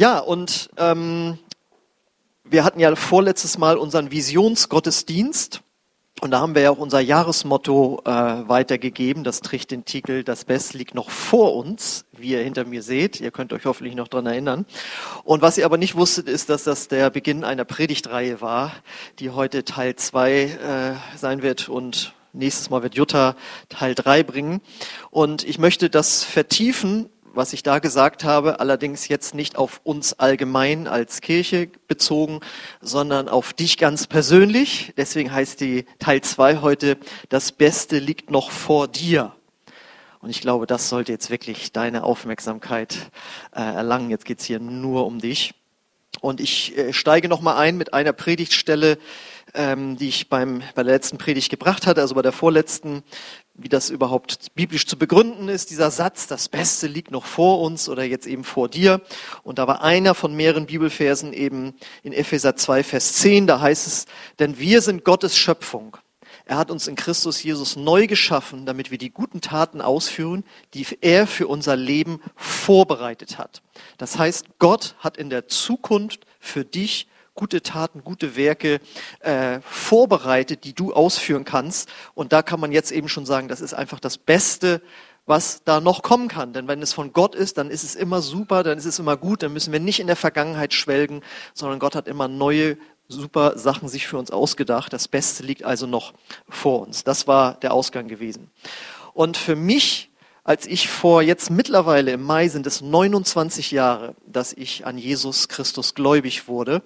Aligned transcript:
Ja, 0.00 0.18
und 0.18 0.70
ähm, 0.78 1.36
wir 2.44 2.64
hatten 2.64 2.80
ja 2.80 2.96
vorletztes 2.96 3.58
Mal 3.58 3.76
unseren 3.76 4.10
Visionsgottesdienst 4.10 5.60
und 6.22 6.30
da 6.30 6.40
haben 6.40 6.54
wir 6.54 6.62
ja 6.62 6.70
auch 6.70 6.78
unser 6.78 7.00
Jahresmotto 7.00 8.00
äh, 8.06 8.10
weitergegeben. 8.10 9.24
Das 9.24 9.42
trägt 9.42 9.72
den 9.72 9.84
Titel 9.84 10.24
Das 10.24 10.46
Beste 10.46 10.78
liegt 10.78 10.94
noch 10.94 11.10
vor 11.10 11.54
uns, 11.54 12.06
wie 12.12 12.28
ihr 12.30 12.42
hinter 12.42 12.64
mir 12.64 12.82
seht. 12.82 13.20
Ihr 13.20 13.30
könnt 13.30 13.52
euch 13.52 13.66
hoffentlich 13.66 13.94
noch 13.94 14.08
dran 14.08 14.24
erinnern. 14.24 14.64
Und 15.22 15.42
was 15.42 15.58
ihr 15.58 15.66
aber 15.66 15.76
nicht 15.76 15.96
wusstet, 15.96 16.30
ist, 16.30 16.48
dass 16.48 16.64
das 16.64 16.88
der 16.88 17.10
Beginn 17.10 17.44
einer 17.44 17.66
Predigtreihe 17.66 18.40
war, 18.40 18.72
die 19.18 19.28
heute 19.28 19.66
Teil 19.66 19.96
zwei 19.96 20.44
äh, 20.44 21.18
sein 21.18 21.42
wird 21.42 21.68
und 21.68 22.14
nächstes 22.32 22.70
Mal 22.70 22.82
wird 22.82 22.94
Jutta 22.94 23.36
Teil 23.68 23.94
drei 23.94 24.22
bringen. 24.22 24.62
Und 25.10 25.44
ich 25.44 25.58
möchte 25.58 25.90
das 25.90 26.24
vertiefen 26.24 27.10
was 27.34 27.52
ich 27.52 27.62
da 27.62 27.78
gesagt 27.78 28.24
habe, 28.24 28.60
allerdings 28.60 29.08
jetzt 29.08 29.34
nicht 29.34 29.56
auf 29.56 29.80
uns 29.84 30.18
allgemein 30.18 30.86
als 30.86 31.20
Kirche 31.20 31.70
bezogen, 31.88 32.40
sondern 32.80 33.28
auf 33.28 33.52
dich 33.52 33.78
ganz 33.78 34.06
persönlich. 34.06 34.92
Deswegen 34.96 35.32
heißt 35.32 35.60
die 35.60 35.86
Teil 35.98 36.20
2 36.20 36.58
heute, 36.58 36.98
das 37.28 37.52
Beste 37.52 37.98
liegt 37.98 38.30
noch 38.30 38.50
vor 38.50 38.88
dir. 38.88 39.32
Und 40.20 40.30
ich 40.30 40.40
glaube, 40.40 40.66
das 40.66 40.88
sollte 40.88 41.12
jetzt 41.12 41.30
wirklich 41.30 41.72
deine 41.72 42.04
Aufmerksamkeit 42.04 43.10
äh, 43.54 43.60
erlangen. 43.60 44.10
Jetzt 44.10 44.26
geht's 44.26 44.44
hier 44.44 44.60
nur 44.60 45.06
um 45.06 45.18
dich. 45.18 45.54
Und 46.20 46.40
ich 46.40 46.76
äh, 46.76 46.92
steige 46.92 47.28
nochmal 47.28 47.56
ein 47.56 47.78
mit 47.78 47.94
einer 47.94 48.12
Predigtstelle, 48.12 48.98
ähm, 49.54 49.96
die 49.96 50.08
ich 50.08 50.28
beim, 50.28 50.62
bei 50.74 50.82
der 50.82 50.92
letzten 50.92 51.18
Predigt 51.18 51.50
gebracht 51.50 51.86
hatte, 51.86 52.00
also 52.02 52.14
bei 52.14 52.22
der 52.22 52.32
vorletzten, 52.32 53.02
wie 53.62 53.68
das 53.68 53.90
überhaupt 53.90 54.54
biblisch 54.54 54.86
zu 54.86 54.96
begründen 54.96 55.48
ist, 55.48 55.70
dieser 55.70 55.90
Satz, 55.90 56.26
das 56.26 56.48
Beste 56.48 56.86
liegt 56.86 57.10
noch 57.10 57.26
vor 57.26 57.60
uns 57.60 57.88
oder 57.88 58.04
jetzt 58.04 58.26
eben 58.26 58.44
vor 58.44 58.68
dir. 58.68 59.00
Und 59.42 59.58
da 59.58 59.66
war 59.66 59.82
einer 59.82 60.14
von 60.14 60.34
mehreren 60.34 60.66
Bibelversen 60.66 61.32
eben 61.32 61.74
in 62.02 62.12
Epheser 62.12 62.56
2, 62.56 62.82
Vers 62.82 63.14
10, 63.14 63.46
da 63.46 63.60
heißt 63.60 63.86
es, 63.86 64.06
denn 64.38 64.58
wir 64.58 64.80
sind 64.82 65.04
Gottes 65.04 65.36
Schöpfung. 65.36 65.96
Er 66.46 66.56
hat 66.56 66.70
uns 66.70 66.88
in 66.88 66.96
Christus 66.96 67.42
Jesus 67.42 67.76
neu 67.76 68.06
geschaffen, 68.06 68.66
damit 68.66 68.90
wir 68.90 68.98
die 68.98 69.10
guten 69.10 69.40
Taten 69.40 69.80
ausführen, 69.80 70.42
die 70.74 70.84
er 71.00 71.28
für 71.28 71.46
unser 71.46 71.76
Leben 71.76 72.20
vorbereitet 72.34 73.38
hat. 73.38 73.62
Das 73.98 74.18
heißt, 74.18 74.46
Gott 74.58 74.96
hat 74.98 75.16
in 75.16 75.30
der 75.30 75.46
Zukunft 75.46 76.26
für 76.40 76.64
dich 76.64 77.06
gute 77.40 77.62
Taten, 77.62 78.04
gute 78.04 78.36
Werke 78.36 78.80
äh, 79.20 79.60
vorbereitet, 79.62 80.64
die 80.64 80.74
du 80.74 80.92
ausführen 80.92 81.46
kannst. 81.46 81.88
Und 82.14 82.34
da 82.34 82.42
kann 82.42 82.60
man 82.60 82.70
jetzt 82.70 82.92
eben 82.92 83.08
schon 83.08 83.24
sagen, 83.24 83.48
das 83.48 83.62
ist 83.62 83.72
einfach 83.72 83.98
das 83.98 84.18
Beste, 84.18 84.82
was 85.24 85.64
da 85.64 85.80
noch 85.80 86.02
kommen 86.02 86.28
kann. 86.28 86.52
Denn 86.52 86.68
wenn 86.68 86.82
es 86.82 86.92
von 86.92 87.14
Gott 87.14 87.34
ist, 87.34 87.56
dann 87.56 87.70
ist 87.70 87.82
es 87.82 87.94
immer 87.94 88.20
super, 88.20 88.62
dann 88.62 88.76
ist 88.76 88.84
es 88.84 88.98
immer 88.98 89.16
gut, 89.16 89.42
dann 89.42 89.54
müssen 89.54 89.72
wir 89.72 89.80
nicht 89.80 90.00
in 90.00 90.06
der 90.06 90.16
Vergangenheit 90.16 90.74
schwelgen, 90.74 91.22
sondern 91.54 91.78
Gott 91.78 91.94
hat 91.94 92.08
immer 92.08 92.28
neue, 92.28 92.76
super 93.08 93.56
Sachen 93.56 93.88
sich 93.88 94.06
für 94.06 94.18
uns 94.18 94.30
ausgedacht. 94.30 94.92
Das 94.92 95.08
Beste 95.08 95.42
liegt 95.42 95.64
also 95.64 95.86
noch 95.86 96.12
vor 96.46 96.82
uns. 96.82 97.04
Das 97.04 97.26
war 97.26 97.54
der 97.54 97.72
Ausgang 97.72 98.06
gewesen. 98.06 98.50
Und 99.14 99.38
für 99.38 99.56
mich 99.56 100.10
als 100.42 100.66
ich 100.66 100.88
vor 100.88 101.22
jetzt 101.22 101.50
mittlerweile 101.50 102.12
im 102.12 102.22
Mai 102.22 102.48
sind 102.48 102.66
es 102.66 102.80
29 102.80 103.72
Jahre, 103.72 104.14
dass 104.26 104.52
ich 104.52 104.86
an 104.86 104.96
Jesus 104.96 105.48
Christus 105.48 105.94
gläubig 105.94 106.48
wurde. 106.48 106.82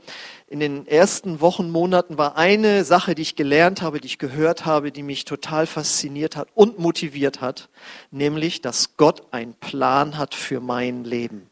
In 0.47 0.61
den 0.61 0.87
ersten 0.87 1.41
Wochen, 1.41 1.70
Monaten 1.70 2.19
war 2.19 2.37
eine 2.37 2.84
Sache, 2.84 3.14
die 3.14 3.23
ich 3.23 3.34
gelernt 3.34 3.81
habe, 3.81 4.00
die 4.00 4.06
ich 4.06 4.19
gehört 4.19 4.67
habe, 4.67 4.92
die 4.92 5.03
mich 5.03 5.25
total 5.25 5.67
fasziniert 5.67 6.37
hat 6.37 6.48
und 6.55 6.78
motiviert 6.78 7.41
hat, 7.41 7.70
nämlich, 8.11 8.61
dass 8.61 8.97
Gott 8.98 9.22
einen 9.31 9.55
Plan 9.55 10.19
hat 10.19 10.34
für 10.34 10.61
mein 10.61 11.05
Leben. 11.05 11.48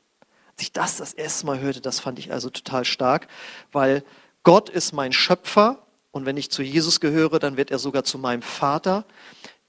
Als 0.53 0.63
ich 0.63 0.73
das 0.73 0.99
das 0.99 1.15
erste 1.15 1.47
Mal 1.47 1.61
hörte, 1.61 1.81
das 1.81 2.01
fand 2.01 2.19
ich 2.19 2.33
also 2.33 2.51
total 2.51 2.85
stark, 2.85 3.29
weil 3.73 4.05
Gott 4.43 4.69
ist 4.69 4.93
mein 4.93 5.13
Schöpfer 5.13 5.79
und 6.11 6.27
wenn 6.27 6.37
ich 6.37 6.51
zu 6.51 6.63
Jesus 6.63 7.01
gehöre, 7.01 7.39
dann 7.39 7.57
wird 7.57 7.71
er 7.71 7.79
sogar 7.79 8.05
zu 8.05 8.19
meinem 8.19 8.43
Vater, 8.43 9.07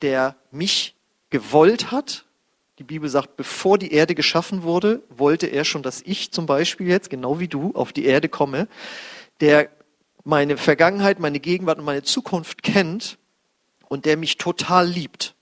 der 0.01 0.35
mich 0.51 0.95
gewollt 1.29 1.91
hat. 1.91 2.25
Die 2.79 2.83
Bibel 2.83 3.07
sagt, 3.07 3.37
bevor 3.37 3.77
die 3.77 3.93
Erde 3.93 4.15
geschaffen 4.15 4.63
wurde, 4.63 5.03
wollte 5.09 5.45
er 5.45 5.63
schon, 5.63 5.83
dass 5.83 6.01
ich 6.01 6.31
zum 6.31 6.47
Beispiel 6.47 6.87
jetzt, 6.87 7.09
genau 7.09 7.39
wie 7.39 7.47
du, 7.47 7.71
auf 7.75 7.93
die 7.93 8.05
Erde 8.05 8.29
komme, 8.29 8.67
der 9.41 9.69
meine 10.23 10.57
Vergangenheit, 10.57 11.19
meine 11.19 11.39
Gegenwart 11.39 11.77
und 11.77 11.85
meine 11.85 12.03
Zukunft 12.03 12.63
kennt 12.63 13.17
und 13.89 14.05
der 14.05 14.17
mich 14.17 14.37
total 14.37 14.87
liebt. 14.87 15.35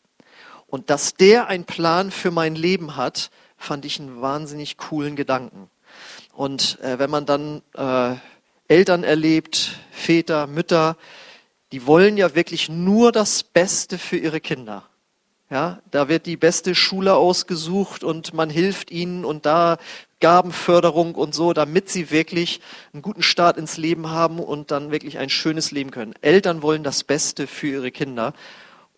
Und 0.68 0.90
dass 0.90 1.14
der 1.14 1.48
einen 1.48 1.66
Plan 1.66 2.12
für 2.12 2.32
mein 2.32 2.56
Leben 2.56 2.98
hat, 2.98 3.32
fand 3.58 3.86
ich 3.86 4.00
einen 4.00 4.22
wahnsinnig 4.22 4.78
coolen 4.78 5.16
Gedanken. 5.16 5.70
Und 6.34 6.80
äh, 6.82 7.00
wenn 7.00 7.10
man 7.10 7.26
dann 7.26 7.62
äh, 7.76 8.16
Eltern 8.68 9.04
erlebt, 9.04 9.80
Väter, 9.92 10.48
Mütter, 10.48 10.98
die 11.72 11.86
wollen 11.86 12.18
ja 12.18 12.36
wirklich 12.36 12.68
nur 12.68 13.12
das 13.12 13.44
Beste 13.44 13.98
für 13.98 14.18
ihre 14.18 14.42
Kinder. 14.42 14.84
Ja, 15.52 15.82
da 15.92 16.08
wird 16.08 16.28
die 16.28 16.38
beste 16.38 16.76
Schule 16.76 17.16
ausgesucht 17.16 18.06
und 18.06 18.34
man 18.34 18.50
hilft 18.50 18.90
ihnen 18.90 19.26
und 19.26 19.46
da 19.46 19.80
Gabenförderung 20.22 21.14
und 21.14 21.36
so, 21.36 21.52
damit 21.52 21.90
sie 21.90 22.10
wirklich 22.10 22.62
einen 22.94 23.02
guten 23.02 23.22
Start 23.22 23.58
ins 23.58 23.76
Leben 23.76 24.10
haben 24.10 24.40
und 24.40 24.72
dann 24.72 24.92
wirklich 24.92 25.18
ein 25.18 25.30
schönes 25.30 25.72
Leben 25.72 25.92
können. 25.92 26.14
Eltern 26.22 26.62
wollen 26.62 26.84
das 26.84 27.04
Beste 27.04 27.48
für 27.48 27.68
ihre 27.68 27.92
Kinder 27.92 28.34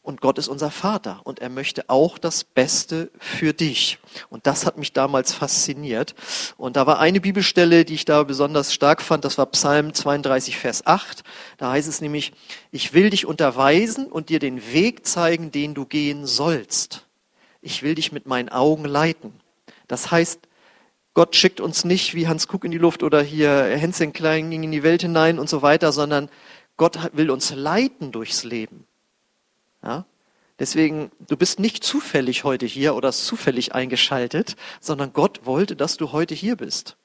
und 0.03 0.19
Gott 0.19 0.37
ist 0.37 0.49
unser 0.49 0.69
Vater 0.69 1.21
und 1.23 1.39
er 1.39 1.47
möchte 1.47 1.89
auch 1.89 2.17
das 2.17 2.43
Beste 2.43 3.09
für 3.17 3.53
dich. 3.53 3.99
Und 4.29 4.45
das 4.45 4.65
hat 4.65 4.77
mich 4.77 4.91
damals 4.91 5.33
fasziniert. 5.33 6.13
Und 6.57 6.75
da 6.75 6.85
war 6.85 6.99
eine 6.99 7.21
Bibelstelle, 7.21 7.85
die 7.85 7.93
ich 7.93 8.03
da 8.03 8.23
besonders 8.23 8.73
stark 8.73 9.01
fand, 9.01 9.23
das 9.23 9.37
war 9.37 9.45
Psalm 9.47 9.93
32, 9.93 10.57
Vers 10.57 10.85
8. 10.85 11.23
Da 11.57 11.71
heißt 11.71 11.87
es 11.87 12.01
nämlich, 12.01 12.33
ich 12.71 12.93
will 12.93 13.09
dich 13.09 13.25
unterweisen 13.25 14.07
und 14.07 14.27
dir 14.27 14.39
den 14.39 14.73
Weg 14.73 15.07
zeigen, 15.07 15.51
den 15.51 15.73
du 15.73 15.85
gehen 15.85 16.25
sollst. 16.25 17.07
Ich 17.61 17.81
will 17.81 17.95
dich 17.95 18.11
mit 18.11 18.27
meinen 18.27 18.49
Augen 18.49 18.83
leiten. 18.83 19.31
Das 19.87 20.11
heißt, 20.11 20.39
Gott 21.13 21.37
schickt 21.37 21.61
uns 21.61 21.85
nicht 21.85 22.13
wie 22.13 22.27
Hans 22.27 22.49
Kuck 22.49 22.65
in 22.65 22.71
die 22.71 22.77
Luft 22.77 23.03
oder 23.03 23.21
hier 23.21 23.63
Hänschen 23.77 24.11
Klein 24.11 24.51
ging 24.51 24.63
in 24.63 24.71
die 24.71 24.83
Welt 24.83 25.03
hinein 25.03 25.39
und 25.39 25.47
so 25.47 25.61
weiter, 25.61 25.93
sondern 25.93 26.27
Gott 26.75 26.99
will 27.13 27.31
uns 27.31 27.53
leiten 27.55 28.11
durchs 28.11 28.43
Leben. 28.43 28.85
Ja? 29.83 30.05
Deswegen, 30.59 31.11
du 31.19 31.35
bist 31.35 31.59
nicht 31.59 31.83
zufällig 31.83 32.43
heute 32.43 32.65
hier 32.65 32.95
oder 32.95 33.11
zufällig 33.11 33.73
eingeschaltet, 33.73 34.55
sondern 34.79 35.13
Gott 35.13 35.41
wollte, 35.45 35.75
dass 35.75 35.97
du 35.97 36.11
heute 36.11 36.35
hier 36.35 36.55
bist. 36.55 36.95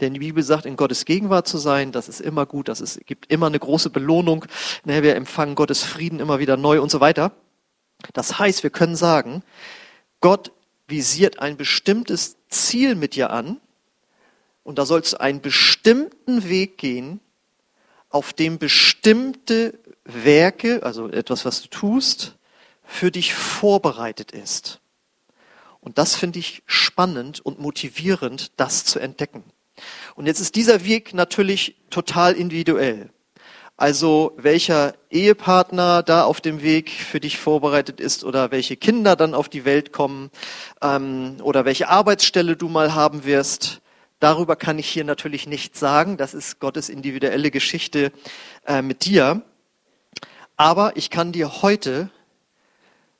Denn 0.00 0.12
die 0.14 0.20
Bibel 0.20 0.42
sagt, 0.42 0.66
in 0.66 0.76
Gottes 0.76 1.04
Gegenwart 1.04 1.46
zu 1.46 1.58
sein, 1.58 1.92
das 1.92 2.08
ist 2.08 2.20
immer 2.20 2.46
gut, 2.46 2.68
das 2.68 2.80
ist, 2.80 3.06
gibt 3.06 3.30
immer 3.30 3.46
eine 3.46 3.58
große 3.58 3.90
Belohnung. 3.90 4.46
Ne, 4.84 5.02
wir 5.02 5.14
empfangen 5.14 5.54
Gottes 5.54 5.84
Frieden 5.84 6.20
immer 6.20 6.40
wieder 6.40 6.56
neu 6.56 6.80
und 6.80 6.90
so 6.90 7.00
weiter. 7.00 7.32
Das 8.12 8.38
heißt, 8.38 8.62
wir 8.62 8.70
können 8.70 8.96
sagen, 8.96 9.42
Gott 10.20 10.52
visiert 10.88 11.38
ein 11.38 11.56
bestimmtes 11.56 12.36
Ziel 12.48 12.94
mit 12.96 13.14
dir 13.14 13.30
an 13.30 13.60
und 14.62 14.78
da 14.78 14.86
sollst 14.86 15.12
du 15.12 15.20
einen 15.20 15.40
bestimmten 15.40 16.48
Weg 16.48 16.76
gehen, 16.76 17.20
auf 18.14 18.32
dem 18.32 18.58
bestimmte 18.58 19.76
Werke, 20.04 20.84
also 20.84 21.08
etwas, 21.08 21.44
was 21.44 21.62
du 21.62 21.68
tust, 21.68 22.36
für 22.84 23.10
dich 23.10 23.34
vorbereitet 23.34 24.30
ist. 24.30 24.80
Und 25.80 25.98
das 25.98 26.14
finde 26.14 26.38
ich 26.38 26.62
spannend 26.64 27.44
und 27.44 27.58
motivierend, 27.58 28.52
das 28.56 28.84
zu 28.84 29.00
entdecken. 29.00 29.42
Und 30.14 30.26
jetzt 30.26 30.38
ist 30.38 30.54
dieser 30.54 30.84
Weg 30.84 31.12
natürlich 31.12 31.74
total 31.90 32.34
individuell. 32.34 33.10
Also 33.76 34.32
welcher 34.36 34.94
Ehepartner 35.10 36.04
da 36.04 36.22
auf 36.22 36.40
dem 36.40 36.62
Weg 36.62 36.90
für 36.90 37.18
dich 37.18 37.38
vorbereitet 37.38 37.98
ist 37.98 38.22
oder 38.22 38.52
welche 38.52 38.76
Kinder 38.76 39.16
dann 39.16 39.34
auf 39.34 39.48
die 39.48 39.64
Welt 39.64 39.92
kommen 39.92 40.30
ähm, 40.80 41.38
oder 41.42 41.64
welche 41.64 41.88
Arbeitsstelle 41.88 42.54
du 42.54 42.68
mal 42.68 42.94
haben 42.94 43.24
wirst, 43.24 43.80
darüber 44.20 44.56
kann 44.56 44.78
ich 44.78 44.88
hier 44.88 45.04
natürlich 45.04 45.46
nichts 45.46 45.80
sagen. 45.80 46.16
Das 46.16 46.34
ist 46.34 46.60
Gottes 46.60 46.88
individuelle 46.88 47.50
Geschichte 47.50 48.12
äh, 48.66 48.82
mit 48.82 49.04
dir. 49.04 49.42
Aber 50.56 50.96
ich 50.96 51.10
kann 51.10 51.32
dir 51.32 51.62
heute, 51.62 52.10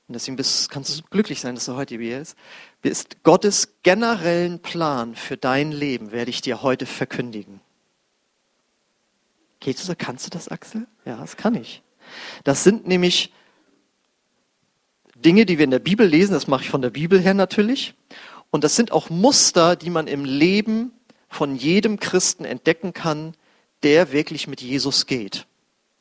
und 0.09 0.15
deswegen 0.15 0.37
bist, 0.37 0.71
kannst 0.71 0.99
du 0.99 1.03
glücklich 1.11 1.41
sein, 1.41 1.55
dass 1.55 1.67
du 1.67 1.75
heute 1.75 1.99
hier 1.99 2.19
bist, 2.19 2.37
bist 2.83 3.23
Gottes 3.23 3.81
generellen 3.83 4.61
Plan 4.61 5.15
für 5.15 5.37
dein 5.37 5.73
Leben 5.73 6.13
werde 6.13 6.31
ich 6.31 6.43
dir 6.43 6.63
heute 6.63 6.87
verkündigen. 6.87 7.61
Geht 9.61 9.79
so? 9.79 9.95
Kannst 9.97 10.27
du 10.27 10.31
das, 10.31 10.49
Axel? 10.49 10.87
Ja, 11.07 11.17
das 11.17 11.37
kann 11.37 11.55
ich. 11.55 11.83
Das 12.45 12.65
sind 12.65 12.87
nämlich 12.87 13.33
Dinge, 15.17 15.47
die 15.47 15.57
wir 15.57 15.65
in 15.65 15.71
der 15.71 15.79
Bibel 15.79 16.07
lesen, 16.07 16.35
das 16.35 16.47
mache 16.47 16.65
ich 16.65 16.71
von 16.71 16.83
der 16.83 16.91
Bibel 16.91 17.19
her 17.19 17.33
natürlich. 17.33 17.95
Und 18.55 18.63
das 18.63 18.77
sind 18.77 18.93
auch 18.93 19.11
Muster, 19.11 19.75
die 19.75 19.91
man 19.91 20.07
im 20.07 20.25
Leben 20.25 20.93
von 21.29 21.57
jedem 21.57 21.99
Christen 21.99 22.45
entdecken 22.45 22.93
kann, 22.93 23.35
der 23.83 24.13
wirklich 24.13 24.47
mit 24.47 24.61
Jesus 24.63 25.07
geht. 25.07 25.49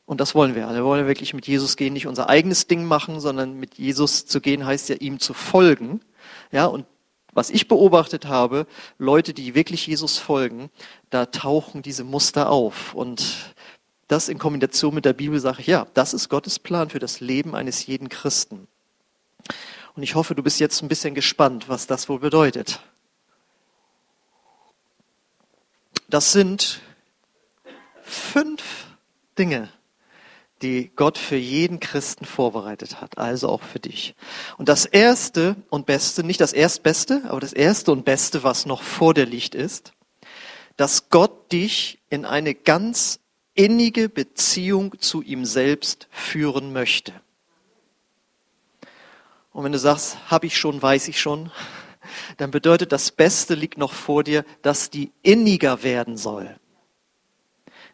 Und 0.06 0.22
das 0.22 0.36
wollen 0.36 0.54
wir. 0.54 0.72
Wir 0.72 0.86
wollen 0.86 1.08
wirklich 1.08 1.34
mit 1.34 1.48
Jesus 1.48 1.78
gehen, 1.78 1.94
nicht 1.94 2.06
unser 2.06 2.30
eigenes 2.30 2.68
Ding 2.68 2.86
machen, 2.86 3.20
sondern 3.20 3.60
mit 3.60 3.80
Jesus 3.80 4.28
zu 4.28 4.40
gehen 4.40 4.68
heißt 4.68 4.88
ja 4.90 4.98
ihm 4.98 5.20
zu 5.20 5.34
folgen. 5.34 6.02
Ja, 6.52 6.68
und 6.68 6.86
was 7.34 7.50
ich 7.50 7.68
beobachtet 7.68 8.28
habe, 8.28 8.68
Leute, 9.00 9.34
die 9.34 9.56
wirklich 9.56 9.88
Jesus 9.88 10.20
folgen, 10.20 10.70
da 11.10 11.26
tauchen 11.26 11.82
diese 11.82 12.04
Muster 12.04 12.52
auf. 12.52 12.94
Und 12.94 13.56
das 14.08 14.30
in 14.30 14.38
Kombination 14.38 14.94
mit 14.94 15.06
der 15.06 15.14
Bibel 15.14 15.40
sage 15.40 15.62
ich, 15.62 15.66
ja, 15.66 15.88
das 15.96 16.14
ist 16.14 16.30
Gottes 16.30 16.60
Plan 16.60 16.92
für 16.92 17.00
das 17.00 17.20
Leben 17.20 17.56
eines 17.56 17.88
jeden 17.88 18.10
Christen. 18.10 18.68
Und 19.96 20.04
ich 20.04 20.16
hoffe, 20.16 20.36
du 20.36 20.44
bist 20.44 20.60
jetzt 20.60 20.82
ein 20.82 20.88
bisschen 20.88 21.14
gespannt, 21.14 21.70
was 21.70 21.88
das 21.88 22.10
wohl 22.10 22.20
bedeutet. 22.20 22.82
Das 26.10 26.32
sind 26.32 26.82
fünf 28.04 28.64
Dinge, 29.38 29.70
die 30.62 30.92
Gott 30.96 31.18
für 31.18 31.36
jeden 31.36 31.80
Christen 31.80 32.26
vorbereitet 32.26 33.02
hat, 33.02 33.18
also 33.18 33.50
auch 33.50 33.62
für 33.62 33.80
dich. 33.80 34.16
Und 34.58 34.70
das 34.70 34.86
erste 34.86 35.56
und 35.70 35.86
beste, 35.86 36.24
nicht 36.24 36.42
das 36.42 36.54
erstbeste, 36.54 37.24
aber 37.28 37.40
das 37.40 37.54
erste 37.54 37.92
und 37.92 38.06
beste, 38.06 38.44
was 38.44 38.66
noch 38.66 38.82
vor 38.82 39.14
dir 39.14 39.26
liegt, 39.26 39.56
ist, 39.56 39.94
dass 40.78 41.10
Gott 41.10 41.52
dich 41.52 42.00
in 42.10 42.26
eine 42.26 42.56
ganz 42.56 43.20
innige 43.56 44.10
Beziehung 44.10 45.00
zu 45.00 45.22
ihm 45.22 45.46
selbst 45.46 46.08
führen 46.12 46.74
möchte. 46.74 47.14
Und 49.54 49.64
wenn 49.64 49.72
du 49.72 49.80
sagst, 49.80 50.18
habe 50.30 50.48
ich 50.48 50.58
schon, 50.58 50.82
weiß 50.82 51.08
ich 51.08 51.22
schon, 51.22 51.52
dann 52.38 52.52
bedeutet 52.52 52.92
das 52.92 53.12
Beste 53.12 53.56
liegt 53.56 53.78
noch 53.78 53.94
vor 53.94 54.24
dir, 54.24 54.44
dass 54.62 54.90
die 54.90 55.12
inniger 55.22 55.84
werden 55.84 56.18
soll. 56.18 56.56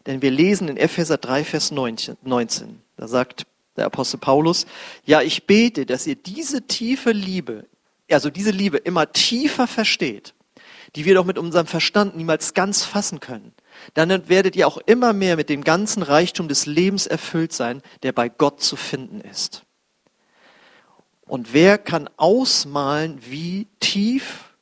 Denn 0.06 0.22
wir 0.22 0.30
lesen 0.30 0.68
in 0.68 0.78
Epheser 0.78 1.18
3, 1.18 1.44
Vers 1.44 1.70
19, 1.70 2.80
da 2.96 3.06
sagt 3.06 3.46
der 3.76 3.86
Apostel 3.86 4.18
Paulus, 4.18 4.66
ja, 5.04 5.20
ich 5.20 5.46
bete, 5.46 5.84
dass 5.86 6.06
ihr 6.06 6.16
diese 6.16 6.66
tiefe 6.66 7.12
Liebe, 7.12 7.66
also 8.10 8.30
diese 8.30 8.50
Liebe 8.50 8.78
immer 8.78 9.12
tiefer 9.12 9.66
versteht, 9.66 10.34
die 10.96 11.04
wir 11.04 11.14
doch 11.14 11.26
mit 11.26 11.38
unserem 11.38 11.66
Verstand 11.66 12.16
niemals 12.16 12.54
ganz 12.54 12.82
fassen 12.84 13.20
können. 13.20 13.52
Dann 13.94 14.28
werdet 14.28 14.56
ihr 14.56 14.66
auch 14.66 14.78
immer 14.78 15.12
mehr 15.12 15.36
mit 15.36 15.50
dem 15.50 15.62
ganzen 15.62 16.02
Reichtum 16.02 16.48
des 16.48 16.64
Lebens 16.64 17.06
erfüllt 17.06 17.52
sein, 17.52 17.82
der 18.02 18.12
bei 18.12 18.30
Gott 18.30 18.62
zu 18.62 18.76
finden 18.76 19.20
ist. 19.20 19.64
Und 21.30 21.52
wer 21.52 21.78
kann 21.78 22.10
ausmalen, 22.16 23.20
wie 23.24 23.68
tief 23.78 24.52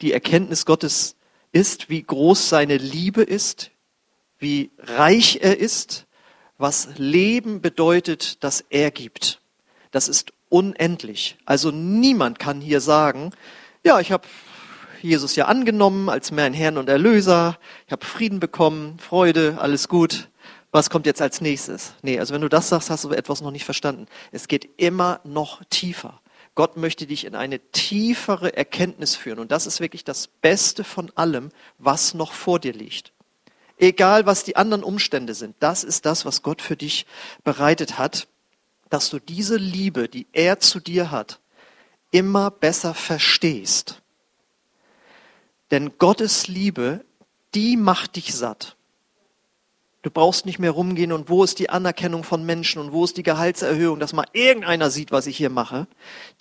die 0.00 0.14
Erkenntnis 0.14 0.64
Gottes 0.64 1.14
ist, 1.52 1.90
wie 1.90 2.02
groß 2.02 2.48
seine 2.48 2.78
Liebe 2.78 3.22
ist, 3.22 3.70
wie 4.38 4.70
reich 4.78 5.40
er 5.42 5.58
ist, 5.58 6.06
was 6.56 6.88
Leben 6.96 7.60
bedeutet, 7.60 8.42
das 8.42 8.64
er 8.70 8.90
gibt. 8.90 9.42
Das 9.90 10.08
ist 10.08 10.32
unendlich. 10.48 11.36
Also 11.44 11.70
niemand 11.70 12.38
kann 12.38 12.62
hier 12.62 12.80
sagen, 12.80 13.32
ja, 13.84 14.00
ich 14.00 14.10
habe 14.10 14.26
Jesus 15.02 15.36
ja 15.36 15.44
angenommen 15.44 16.08
als 16.08 16.32
mein 16.32 16.54
Herrn 16.54 16.78
und 16.78 16.88
Erlöser, 16.88 17.58
ich 17.84 17.92
habe 17.92 18.06
Frieden 18.06 18.40
bekommen, 18.40 18.98
Freude, 19.00 19.58
alles 19.60 19.88
gut. 19.88 20.30
Was 20.74 20.90
kommt 20.90 21.06
jetzt 21.06 21.22
als 21.22 21.40
nächstes? 21.40 21.92
Nee, 22.02 22.18
also 22.18 22.34
wenn 22.34 22.40
du 22.40 22.48
das 22.48 22.68
sagst, 22.68 22.90
hast 22.90 23.04
du 23.04 23.10
etwas 23.10 23.40
noch 23.40 23.52
nicht 23.52 23.64
verstanden. 23.64 24.08
Es 24.32 24.48
geht 24.48 24.68
immer 24.76 25.20
noch 25.22 25.62
tiefer. 25.70 26.20
Gott 26.56 26.76
möchte 26.76 27.06
dich 27.06 27.26
in 27.26 27.36
eine 27.36 27.60
tiefere 27.70 28.56
Erkenntnis 28.56 29.14
führen. 29.14 29.38
Und 29.38 29.52
das 29.52 29.68
ist 29.68 29.78
wirklich 29.78 30.02
das 30.02 30.26
Beste 30.26 30.82
von 30.82 31.12
allem, 31.14 31.50
was 31.78 32.12
noch 32.14 32.32
vor 32.32 32.58
dir 32.58 32.72
liegt. 32.72 33.12
Egal, 33.78 34.26
was 34.26 34.42
die 34.42 34.56
anderen 34.56 34.82
Umstände 34.82 35.34
sind, 35.34 35.54
das 35.60 35.84
ist 35.84 36.06
das, 36.06 36.24
was 36.24 36.42
Gott 36.42 36.60
für 36.60 36.74
dich 36.76 37.06
bereitet 37.44 37.96
hat, 37.96 38.26
dass 38.90 39.10
du 39.10 39.20
diese 39.20 39.56
Liebe, 39.56 40.08
die 40.08 40.26
er 40.32 40.58
zu 40.58 40.80
dir 40.80 41.12
hat, 41.12 41.38
immer 42.10 42.50
besser 42.50 42.94
verstehst. 42.94 44.02
Denn 45.70 45.98
Gottes 45.98 46.48
Liebe, 46.48 47.04
die 47.54 47.76
macht 47.76 48.16
dich 48.16 48.34
satt. 48.34 48.74
Du 50.04 50.10
brauchst 50.10 50.44
nicht 50.44 50.58
mehr 50.58 50.70
rumgehen 50.70 51.12
und 51.12 51.30
wo 51.30 51.42
ist 51.44 51.58
die 51.58 51.70
Anerkennung 51.70 52.24
von 52.24 52.44
Menschen 52.44 52.78
und 52.78 52.92
wo 52.92 53.04
ist 53.04 53.16
die 53.16 53.22
Gehaltserhöhung, 53.22 53.98
dass 53.98 54.12
mal 54.12 54.26
irgendeiner 54.34 54.90
sieht, 54.90 55.12
was 55.12 55.26
ich 55.26 55.34
hier 55.34 55.48
mache. 55.48 55.86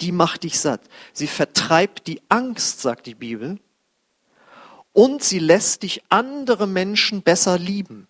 Die 0.01 0.11
macht 0.11 0.43
dich 0.43 0.59
satt. 0.59 0.81
Sie 1.13 1.27
vertreibt 1.27 2.07
die 2.07 2.21
Angst, 2.27 2.81
sagt 2.81 3.05
die 3.05 3.15
Bibel, 3.15 3.57
und 4.91 5.23
sie 5.23 5.39
lässt 5.39 5.83
dich 5.83 6.03
andere 6.09 6.67
Menschen 6.67 7.21
besser 7.21 7.57
lieben. 7.57 8.09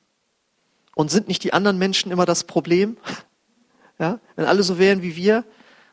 Und 0.95 1.11
sind 1.11 1.27
nicht 1.27 1.43
die 1.43 1.53
anderen 1.53 1.77
Menschen 1.77 2.11
immer 2.11 2.25
das 2.25 2.43
Problem? 2.43 2.97
Ja, 3.99 4.19
wenn 4.35 4.45
alle 4.45 4.63
so 4.63 4.79
wären 4.79 5.03
wie 5.03 5.15
wir, 5.15 5.45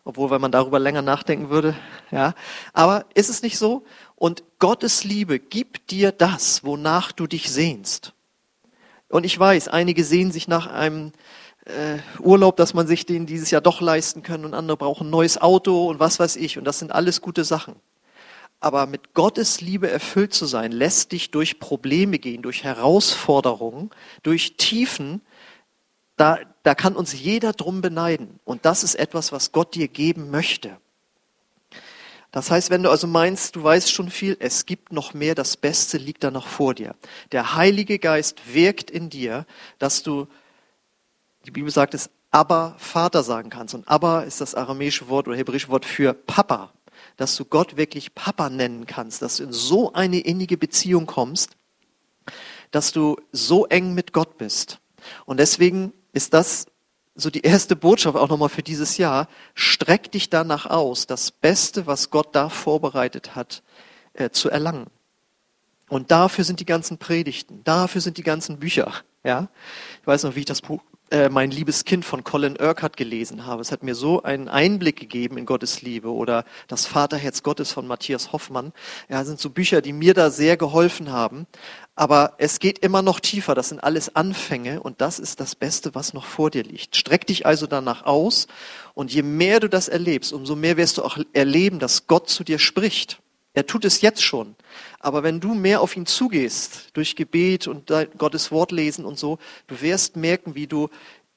obwohl, 0.05 0.31
wenn 0.31 0.41
man 0.41 0.51
darüber 0.51 0.79
länger 0.79 1.03
nachdenken 1.03 1.51
würde, 1.51 1.77
ja. 2.11 2.35
Aber 2.73 3.05
ist 3.13 3.29
es 3.29 3.43
nicht 3.43 3.59
so? 3.59 3.85
Und 4.17 4.43
Gottes 4.59 5.05
Liebe 5.05 5.39
gibt 5.39 5.91
dir 5.91 6.11
das, 6.11 6.65
wonach 6.65 7.13
du 7.13 7.27
dich 7.27 7.53
sehnst. 7.53 8.15
Und 9.11 9.27
ich 9.27 9.39
weiß, 9.39 9.69
einige 9.69 10.05
sehen 10.05 10.31
sich 10.31 10.49
nach 10.49 10.69
einem 10.69 11.13
äh, 11.67 11.99
Urlaub, 12.21 12.57
dass 12.57 12.75
man 12.75 12.87
sich 12.87 13.05
den 13.05 13.27
dieses 13.27 13.51
Jahr 13.51 13.61
doch 13.61 13.81
leisten 13.81 14.23
können 14.23 14.45
und 14.45 14.55
andere 14.55 14.77
brauchen 14.77 15.09
ein 15.09 15.11
neues 15.11 15.37
Auto 15.37 15.89
und 15.89 15.99
was 15.99 16.21
weiß 16.21 16.37
ich. 16.37 16.57
Und 16.57 16.65
das 16.65 16.79
sind 16.79 16.93
alles 16.93 17.21
gute 17.21 17.45
Sachen. 17.45 17.75
Aber 18.61 18.87
mit 18.87 19.13
Gottes 19.15 19.61
Liebe 19.61 19.91
erfüllt 19.91 20.33
zu 20.33 20.47
sein, 20.47 20.71
lässt 20.71 21.11
dich 21.13 21.33
durch 21.33 21.59
Probleme 21.59 22.19
gehen, 22.19 22.43
durch 22.43 22.63
Herausforderungen, 22.63 23.91
durch 24.23 24.57
Tiefen. 24.57 25.23
Da, 26.17 26.39
da 26.63 26.77
kann 26.77 26.95
uns 26.95 27.13
jeder 27.13 27.53
drum 27.53 27.81
beneiden. 27.81 28.39
Und 28.45 28.65
das 28.65 28.85
ist 28.85 28.95
etwas, 28.95 29.33
was 29.33 29.51
Gott 29.51 29.75
dir 29.75 29.89
geben 29.89 30.31
möchte. 30.31 30.77
Das 32.33 32.51
heißt, 32.51 32.71
wenn 32.71 32.83
du 32.83 32.91
also 32.91 33.07
meinst, 33.07 33.57
du 33.57 33.63
weißt 33.63 33.91
schon 33.91 34.11
viel, 34.11 34.37
es 34.39 34.67
gibt 34.67 34.93
noch 34.93 35.15
mehr, 35.15 35.35
das 35.35 35.57
Beste 35.57 35.99
liegt 35.99 36.23
da 36.23 36.31
noch 36.31 36.47
vor 36.47 36.75
dir. 36.75 36.95
Der 37.33 37.57
Heilige 37.57 37.99
Geist 37.99 38.55
wirkt 38.55 38.91
in 38.91 39.11
dir, 39.11 39.47
dass 39.79 40.03
du, 40.03 40.29
die 41.45 41.51
Bibel 41.51 41.71
sagt 41.71 41.95
es, 41.95 42.11
aber 42.31 42.77
Vater 42.79 43.25
sagen 43.25 43.51
kannst. 43.51 43.75
Und 43.75 43.89
aber 43.89 44.25
ist 44.25 44.41
das 44.41 44.55
aramäische 44.55 45.09
Wort 45.09 45.27
oder 45.27 45.37
hebräische 45.37 45.69
Wort 45.69 45.85
für 45.85 46.15
Papa. 46.15 46.73
Dass 47.17 47.35
du 47.37 47.45
Gott 47.45 47.77
wirklich 47.77 48.15
Papa 48.15 48.49
nennen 48.49 48.87
kannst, 48.87 49.23
dass 49.23 49.39
du 49.39 49.45
in 49.45 49.53
so 49.53 49.93
eine 49.93 50.21
innige 50.21 50.57
Beziehung 50.57 51.07
kommst, 51.07 51.57
dass 52.71 52.93
du 52.93 53.17
so 53.33 53.67
eng 53.67 53.95
mit 53.95 54.13
Gott 54.13 54.39
bist. 54.39 54.79
Und 55.25 55.41
deswegen 55.41 55.93
ist 56.13 56.35
das 56.35 56.67
so 57.21 57.31
die 57.31 57.43
erste 57.43 57.77
Botschaft 57.77 58.17
auch 58.17 58.29
nochmal 58.29 58.49
für 58.49 58.63
dieses 58.63 58.97
Jahr, 58.97 59.29
streck 59.55 60.11
dich 60.13 60.31
danach 60.31 60.67
aus, 60.67 61.07
das 61.07 61.31
Beste, 61.31 61.87
was 61.87 62.11
Gott 62.11 62.35
da 62.35 62.49
vorbereitet 62.49 63.35
hat, 63.35 63.63
äh, 64.15 64.31
zu 64.31 64.51
erlangen. 64.51 64.87
Und 65.89 66.11
dafür 66.11 66.45
sind 66.45 66.61
die 66.61 66.67
ganzen 66.67 66.99
Predigten, 66.99 67.63
dafür 67.65 68.01
sind 68.01 68.17
die 68.17 68.23
ganzen 68.23 68.59
Bücher. 68.59 68.93
Ja, 69.25 69.49
ich 70.01 70.07
weiß 70.07 70.25
noch, 70.25 70.35
wie 70.35 70.41
ich 70.41 70.47
das 70.47 70.63
Buch 70.63 70.81
äh, 71.11 71.29
Mein 71.29 71.51
liebes 71.51 71.85
Kind 71.85 72.05
von 72.05 72.25
Colin 72.25 72.57
Urquhart 72.61 72.97
gelesen 72.97 73.47
habe. 73.47 73.61
Es 73.63 73.73
hat 73.73 73.83
mir 73.83 73.95
so 73.95 74.23
einen 74.23 74.49
Einblick 74.49 74.99
gegeben 74.99 75.39
in 75.39 75.47
Gottes 75.47 75.83
Liebe 75.83 76.13
oder 76.13 76.45
das 76.69 76.87
Vaterherz 76.87 77.43
Gottes 77.43 77.73
von 77.73 77.87
Matthias 77.87 78.33
Hoffmann. 78.33 78.73
Ja, 79.09 79.25
sind 79.25 79.41
so 79.41 79.51
Bücher, 79.51 79.83
die 79.83 79.93
mir 79.93 80.15
da 80.15 80.31
sehr 80.31 80.57
geholfen 80.57 81.11
haben. 81.11 81.47
Aber 81.97 82.35
es 82.39 82.61
geht 82.61 82.79
immer 82.79 83.03
noch 83.03 83.21
tiefer. 83.21 83.55
Das 83.55 83.69
sind 83.69 83.83
alles 83.83 84.15
Anfänge 84.17 84.81
und 84.81 85.01
das 85.01 85.19
ist 85.19 85.41
das 85.41 85.55
Beste, 85.55 85.95
was 85.95 86.15
noch 86.15 86.25
vor 86.25 86.51
dir 86.51 86.63
liegt. 86.63 86.97
Streck 86.97 87.27
dich 87.27 87.45
also 87.45 87.67
danach 87.67 88.05
aus 88.05 88.47
und 88.95 89.13
je 89.13 89.23
mehr 89.23 89.61
du 89.61 89.69
das 89.69 89.89
erlebst, 89.89 90.33
umso 90.33 90.57
mehr 90.57 90.77
wirst 90.77 90.99
du 90.99 91.03
auch 91.03 91.19
erleben, 91.33 91.79
dass 91.79 92.07
Gott 92.07 92.29
zu 92.29 92.45
dir 92.45 92.59
spricht. 92.59 93.21
Er 93.53 93.67
tut 93.67 93.85
es 93.85 94.01
jetzt 94.01 94.23
schon. 94.23 94.55
Aber 95.01 95.23
wenn 95.23 95.41
du 95.41 95.55
mehr 95.55 95.81
auf 95.81 95.97
ihn 95.97 96.07
zugehst, 96.07 96.91
durch 96.93 97.17
Gebet 97.17 97.67
und 97.67 97.93
Gottes 98.17 98.53
Wort 98.53 98.71
lesen 98.71 99.05
und 99.05 99.19
so, 99.19 99.39
du 99.67 99.81
wirst 99.81 100.17
merken, 100.17 100.55
wie 100.55 100.67
du 100.67 100.89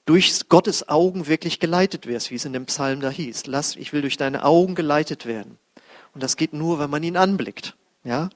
durch 0.05 0.48
Gottes 0.50 0.89
Augen 0.89 1.27
wirklich 1.27 1.60
geleitet 1.60 2.08
wirst, 2.08 2.29
wie 2.29 2.36
es 2.36 2.46
in 2.46 2.53
dem 2.53 2.65
Psalm 2.65 3.00
da 3.00 3.10
hieß. 3.10 3.48
Lass, 3.48 3.75
ich 3.75 3.93
will 3.93 4.01
durch 4.01 4.17
deine 4.17 4.43
Augen 4.43 4.75
geleitet 4.75 5.25
werden. 5.25 5.58
Und 6.13 6.22
das 6.22 6.38
geht 6.38 6.53
nur, 6.53 6.77
wenn 6.79 6.89
man 6.89 7.03
ihn 7.03 7.17
anblickt. 7.17 7.75
Ja? 8.03 8.29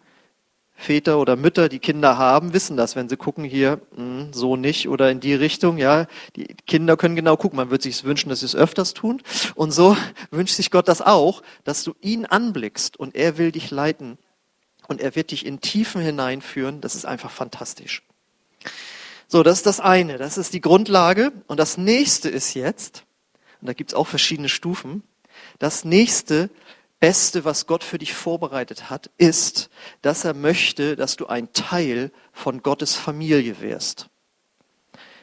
Väter 0.79 1.17
oder 1.19 1.35
Mütter, 1.35 1.69
die 1.69 1.79
Kinder 1.79 2.19
haben, 2.19 2.53
wissen 2.53 2.77
das, 2.77 2.95
wenn 2.95 3.09
sie 3.09 3.17
gucken 3.17 3.43
hier, 3.43 3.81
mh, 3.95 3.97
hm, 3.97 4.33
so 4.33 4.55
nicht 4.55 4.87
oder 4.87 5.09
in 5.09 5.19
die 5.19 5.33
Richtung, 5.33 5.77
ja. 5.77 6.05
Die 6.35 6.45
Kinder 6.67 6.95
können 6.95 7.15
genau 7.15 7.35
gucken. 7.35 7.57
Man 7.57 7.71
würde 7.71 7.83
sich 7.83 8.03
wünschen, 8.03 8.29
dass 8.29 8.41
sie 8.41 8.45
es 8.45 8.55
öfters 8.55 8.93
tun. 8.93 9.21
Und 9.55 9.71
so 9.71 9.97
wünscht 10.31 10.55
sich 10.55 10.69
Gott 10.69 10.87
das 10.87 11.01
auch, 11.01 11.41
dass 11.63 11.83
du 11.83 11.95
ihn 11.99 12.25
anblickst 12.25 12.95
und 12.95 13.15
er 13.15 13.39
will 13.39 13.51
dich 13.51 13.71
leiten. 13.71 14.19
Und 14.87 15.01
er 15.01 15.15
wird 15.15 15.31
dich 15.31 15.45
in 15.47 15.61
Tiefen 15.61 15.99
hineinführen. 15.99 16.79
Das 16.79 16.95
ist 16.95 17.05
einfach 17.05 17.31
fantastisch. 17.31 18.03
So, 19.27 19.41
das 19.43 19.57
ist 19.57 19.65
das 19.65 19.79
eine. 19.79 20.19
Das 20.19 20.37
ist 20.37 20.53
die 20.53 20.61
Grundlage. 20.61 21.33
Und 21.47 21.59
das 21.59 21.77
nächste 21.77 22.29
ist 22.29 22.53
jetzt, 22.53 23.03
und 23.61 23.67
da 23.67 23.73
gibt's 23.73 23.95
auch 23.95 24.07
verschiedene 24.07 24.47
Stufen, 24.47 25.01
das 25.57 25.85
nächste 25.85 26.51
Beste, 26.99 27.45
was 27.45 27.67
Gott 27.67 27.83
für 27.83 27.97
dich 27.99 28.13
vorbereitet 28.13 28.89
hat, 28.89 29.09
ist, 29.17 29.69
dass 30.01 30.25
er 30.25 30.33
möchte, 30.33 30.95
dass 30.95 31.15
du 31.15 31.27
ein 31.27 31.53
Teil 31.53 32.11
von 32.31 32.63
Gottes 32.63 32.95
Familie 32.95 33.61
wirst. 33.61 34.09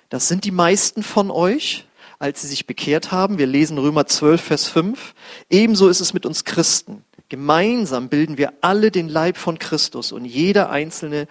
Das 0.08 0.28
sind 0.28 0.44
die 0.44 0.52
meisten 0.52 1.02
von 1.02 1.30
euch, 1.30 1.86
als 2.20 2.42
sie 2.42 2.48
sich 2.48 2.66
bekehrt 2.66 3.10
haben. 3.10 3.38
Wir 3.38 3.46
lesen 3.46 3.78
Römer 3.78 4.06
12, 4.06 4.40
Vers 4.40 4.68
5. 4.68 5.14
Ebenso 5.50 5.88
ist 5.88 6.00
es 6.00 6.14
mit 6.14 6.26
uns 6.26 6.44
Christen. 6.44 7.04
Gemeinsam 7.28 8.08
bilden 8.08 8.38
wir 8.38 8.52
alle 8.60 8.90
den 8.90 9.08
Leib 9.08 9.38
von 9.38 9.58
Christus 9.58 10.12
und 10.12 10.24
jeder 10.24 10.70
Einzelne 10.70 11.26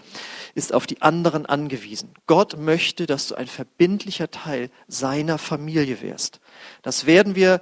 ist 0.55 0.73
auf 0.73 0.87
die 0.87 1.01
anderen 1.01 1.45
angewiesen. 1.45 2.09
Gott 2.27 2.57
möchte, 2.57 3.05
dass 3.05 3.27
du 3.27 3.35
ein 3.35 3.47
verbindlicher 3.47 4.29
Teil 4.29 4.69
seiner 4.87 5.37
Familie 5.37 6.01
wirst. 6.01 6.41
Das 6.81 7.05
werden 7.05 7.35
wir 7.35 7.61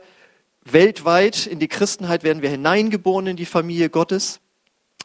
weltweit 0.64 1.48
in 1.48 1.60
die 1.60 1.68
Christenheit 1.68 2.24
werden 2.24 2.42
wir 2.42 2.50
hineingeboren 2.50 3.28
in 3.28 3.38
die 3.38 3.46
Familie 3.46 3.90
Gottes. 3.90 4.40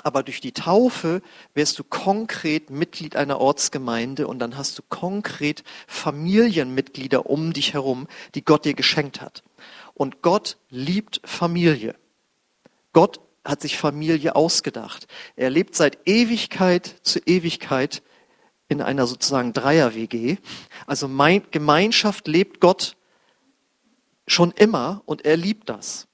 Aber 0.03 0.23
durch 0.23 0.41
die 0.41 0.53
Taufe 0.53 1.21
wirst 1.55 1.79
du 1.79 1.85
konkret 1.85 2.71
Mitglied 2.71 3.17
einer 3.17 3.41
Ortsgemeinde 3.41 4.29
und 4.29 4.39
dann 4.39 4.57
hast 4.57 4.79
du 4.79 4.83
konkret 4.89 5.65
Familienmitglieder 5.89 7.27
um 7.27 7.53
dich 7.53 7.75
herum, 7.75 8.07
die 8.35 8.45
Gott 8.45 8.65
dir 8.67 8.75
geschenkt 8.75 9.21
hat. 9.21 9.43
Und 9.95 10.23
Gott 10.23 10.59
liebt 10.69 11.21
Familie. 11.25 11.97
Gott 12.93 13.21
hat 13.45 13.63
sich 13.63 13.79
Familie 13.79 14.37
ausgedacht. 14.37 15.07
Er 15.35 15.51
lebt 15.51 15.75
seit 15.75 15.99
Ewigkeit 16.07 16.97
zu 17.03 17.19
Ewigkeit 17.21 18.03
in 18.69 18.83
einer 18.83 19.07
sozusagen 19.07 19.53
Dreier-WG. 19.53 20.37
Also 20.87 21.09
mein, 21.09 21.43
Gemeinschaft 21.51 22.29
lebt 22.29 22.61
Gott 22.61 22.96
schon 24.27 24.53
immer 24.53 25.03
und 25.07 25.25
er 25.25 25.37
liebt 25.37 25.69
das. 25.69 26.07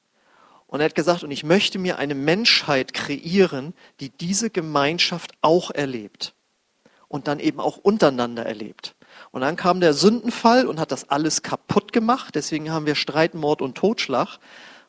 Und 0.67 0.81
er 0.81 0.87
hat 0.87 0.95
gesagt, 0.95 1.23
und 1.23 1.31
ich 1.31 1.45
möchte 1.45 1.79
mir 1.79 1.99
eine 1.99 2.15
Menschheit 2.15 2.95
kreieren, 2.95 3.75
die 4.01 4.09
diese 4.09 4.49
Gemeinschaft 4.49 5.33
auch 5.43 5.71
erlebt 5.71 6.35
und 7.09 7.29
dann 7.29 7.41
eben 7.41 7.61
auch 7.61 7.77
untereinander 7.77 8.47
erlebt. 8.47 8.95
Und 9.33 9.43
dann 9.43 9.57
kam 9.57 9.81
der 9.81 9.93
Sündenfall 9.93 10.67
und 10.67 10.81
hat 10.81 10.91
das 10.91 11.11
alles 11.11 11.43
kaputt 11.43 11.93
gemacht. 11.93 12.35
Deswegen 12.35 12.71
haben 12.71 12.87
wir 12.87 12.95
Streit, 12.95 13.35
Mord 13.35 13.61
und 13.61 13.77
Totschlag. 13.77 14.39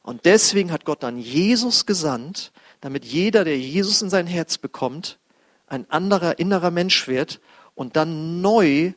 Und 0.03 0.25
deswegen 0.25 0.71
hat 0.71 0.85
Gott 0.85 1.03
dann 1.03 1.17
Jesus 1.17 1.85
gesandt, 1.85 2.53
damit 2.79 3.03
jeder, 3.03 3.43
der 3.43 3.57
Jesus 3.57 4.01
in 4.01 4.09
sein 4.09 4.27
Herz 4.27 4.57
bekommt, 4.57 5.19
ein 5.67 5.89
anderer 5.89 6.39
innerer 6.39 6.71
Mensch 6.71 7.07
wird 7.07 7.41
und 7.75 7.95
dann 7.95 8.41
neu 8.41 8.93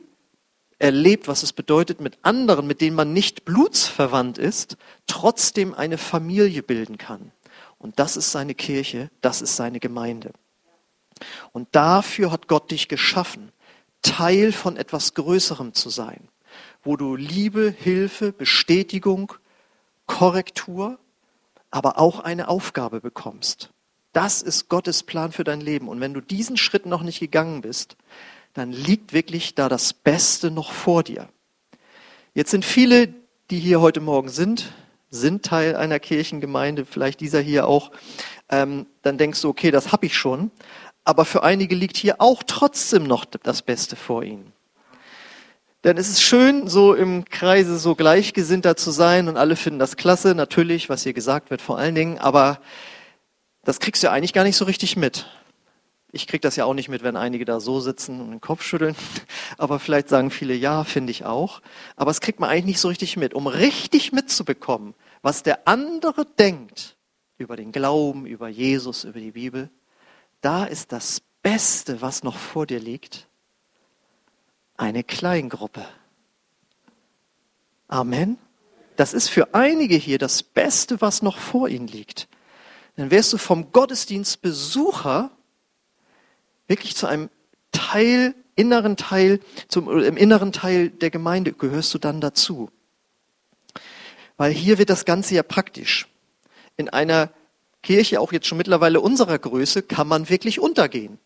erlebt, 0.79 1.27
was 1.27 1.43
es 1.43 1.53
bedeutet, 1.53 2.01
mit 2.01 2.17
anderen, 2.21 2.67
mit 2.67 2.81
denen 2.81 2.95
man 2.95 3.13
nicht 3.13 3.45
blutsverwandt 3.45 4.37
ist, 4.37 4.77
trotzdem 5.07 5.73
eine 5.73 5.97
Familie 5.97 6.63
bilden 6.63 6.97
kann. 6.97 7.31
Und 7.79 7.99
das 7.99 8.17
ist 8.17 8.31
seine 8.31 8.55
Kirche, 8.55 9.09
das 9.21 9.41
ist 9.41 9.55
seine 9.55 9.79
Gemeinde. 9.79 10.31
Und 11.51 11.67
dafür 11.71 12.31
hat 12.31 12.47
Gott 12.47 12.71
dich 12.71 12.87
geschaffen, 12.87 13.51
Teil 14.01 14.51
von 14.51 14.77
etwas 14.77 15.15
Größerem 15.15 15.73
zu 15.73 15.89
sein, 15.89 16.27
wo 16.83 16.95
du 16.95 17.15
Liebe, 17.15 17.73
Hilfe, 17.75 18.31
Bestätigung, 18.31 19.33
Korrektur, 20.05 20.99
aber 21.71 21.99
auch 21.99 22.19
eine 22.19 22.47
Aufgabe 22.47 23.01
bekommst. 23.01 23.71
Das 24.13 24.41
ist 24.41 24.69
Gottes 24.69 25.03
Plan 25.03 25.31
für 25.31 25.43
dein 25.43 25.61
Leben. 25.61 25.89
Und 25.89 25.99
wenn 25.99 26.13
du 26.13 26.21
diesen 26.21 26.57
Schritt 26.57 26.85
noch 26.85 27.03
nicht 27.03 27.19
gegangen 27.19 27.61
bist, 27.61 27.97
dann 28.57 28.71
liegt 28.71 29.13
wirklich 29.13 29.53
da 29.53 29.69
das 29.69 29.93
Beste 29.93 30.49
noch 30.49 30.71
vor 30.71 31.03
dir. 31.03 31.29
Jetzt 32.33 32.49
sind 32.49 32.65
viele, 32.65 33.13
die 33.51 33.59
hier 33.59 33.81
heute 33.81 34.01
Morgen 34.01 34.29
sind, 34.29 34.73
sind 35.11 35.45
Teil 35.45 35.75
einer 35.75 35.99
Kirchengemeinde, 35.99 36.85
vielleicht 36.85 37.21
dieser 37.21 37.39
hier 37.39 37.67
auch. 37.67 37.91
Ähm, 38.49 38.87
dann 39.03 39.19
denkst 39.19 39.41
du, 39.41 39.49
okay, 39.49 39.69
das 39.69 39.91
habe 39.91 40.07
ich 40.07 40.17
schon. 40.17 40.49
Aber 41.03 41.23
für 41.23 41.43
einige 41.43 41.75
liegt 41.75 41.97
hier 41.97 42.19
auch 42.19 42.41
trotzdem 42.45 43.03
noch 43.03 43.25
das 43.25 43.61
Beste 43.61 43.95
vor 43.95 44.23
ihnen. 44.23 44.51
Denn 45.83 45.97
es 45.97 46.09
ist 46.09 46.23
schön, 46.23 46.67
so 46.67 46.95
im 46.95 47.25
Kreise 47.25 47.77
so 47.77 47.93
gleichgesinnter 47.93 48.75
zu 48.75 48.89
sein 48.89 49.29
und 49.29 49.37
alle 49.37 49.55
finden 49.55 49.77
das 49.77 49.97
klasse, 49.97 50.33
natürlich, 50.33 50.89
was 50.89 51.03
hier 51.03 51.13
gesagt 51.13 51.51
wird 51.51 51.61
vor 51.61 51.77
allen 51.77 51.93
Dingen, 51.93 52.17
aber 52.17 52.59
das 53.63 53.79
kriegst 53.79 54.01
du 54.01 54.07
ja 54.07 54.13
eigentlich 54.13 54.33
gar 54.33 54.43
nicht 54.43 54.57
so 54.57 54.65
richtig 54.65 54.97
mit. 54.97 55.27
Ich 56.11 56.25
krieg 56.25 56.41
das 56.41 56.55
ja 56.55 56.65
auch 56.65 56.73
nicht 56.73 56.87
mit, 56.87 57.03
wenn 57.03 57.17
einige 57.17 57.43
da 57.43 57.59
so 57.59 57.79
sitzen 57.79 58.21
und 58.21 58.31
den 58.31 58.41
Kopf 58.41 58.63
schütteln, 58.63 58.95
aber 59.57 59.79
vielleicht 59.79 60.09
sagen 60.09 60.31
viele, 60.31 60.53
ja, 60.53 60.83
finde 60.83 61.11
ich 61.11 61.25
auch. 61.25 61.61
Aber 61.95 62.11
es 62.11 62.21
kriegt 62.21 62.39
man 62.39 62.49
eigentlich 62.49 62.65
nicht 62.65 62.79
so 62.79 62.87
richtig 62.87 63.17
mit. 63.17 63.33
Um 63.33 63.47
richtig 63.47 64.13
mitzubekommen, 64.13 64.93
was 65.21 65.43
der 65.43 65.67
andere 65.67 66.25
denkt 66.25 66.95
über 67.37 67.55
den 67.55 67.71
Glauben, 67.71 68.25
über 68.25 68.47
Jesus, 68.47 69.03
über 69.03 69.19
die 69.19 69.31
Bibel, 69.31 69.69
da 70.41 70.65
ist 70.65 70.91
das 70.91 71.21
Beste, 71.41 72.01
was 72.01 72.23
noch 72.23 72.37
vor 72.37 72.65
dir 72.65 72.79
liegt, 72.79 73.27
eine 74.75 75.03
Kleingruppe. 75.03 75.85
Amen. 77.87 78.37
Das 78.95 79.13
ist 79.13 79.29
für 79.29 79.53
einige 79.53 79.95
hier 79.95 80.17
das 80.17 80.41
Beste, 80.41 81.01
was 81.01 81.21
noch 81.21 81.37
vor 81.37 81.69
ihnen 81.69 81.87
liegt. 81.87 82.27
Dann 82.95 83.11
wärst 83.11 83.31
du 83.31 83.37
vom 83.37 83.71
Gottesdienstbesucher 83.71 85.31
wirklich 86.67 86.95
zu 86.95 87.07
einem 87.07 87.29
Teil, 87.71 88.35
inneren 88.55 88.97
Teil, 88.97 89.39
zum, 89.67 89.89
im 90.01 90.17
inneren 90.17 90.51
Teil 90.51 90.89
der 90.89 91.09
Gemeinde 91.09 91.53
gehörst 91.53 91.93
du 91.93 91.97
dann 91.97 92.21
dazu. 92.21 92.69
Weil 94.37 94.51
hier 94.51 94.77
wird 94.77 94.89
das 94.89 95.05
Ganze 95.05 95.35
ja 95.35 95.43
praktisch. 95.43 96.07
In 96.75 96.89
einer 96.89 97.31
Kirche, 97.81 98.19
auch 98.19 98.31
jetzt 98.31 98.47
schon 98.47 98.57
mittlerweile 98.57 99.01
unserer 99.01 99.39
Größe, 99.39 99.81
kann 99.81 100.07
man 100.07 100.29
wirklich 100.29 100.59
untergehen. 100.59 101.19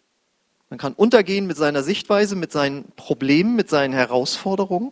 Man 0.69 0.77
kann 0.77 0.93
untergehen 0.93 1.47
mit 1.47 1.57
seiner 1.57 1.83
Sichtweise, 1.83 2.35
mit 2.35 2.51
seinen 2.51 2.85
Problemen, 2.95 3.55
mit 3.55 3.69
seinen 3.69 3.93
Herausforderungen. 3.93 4.91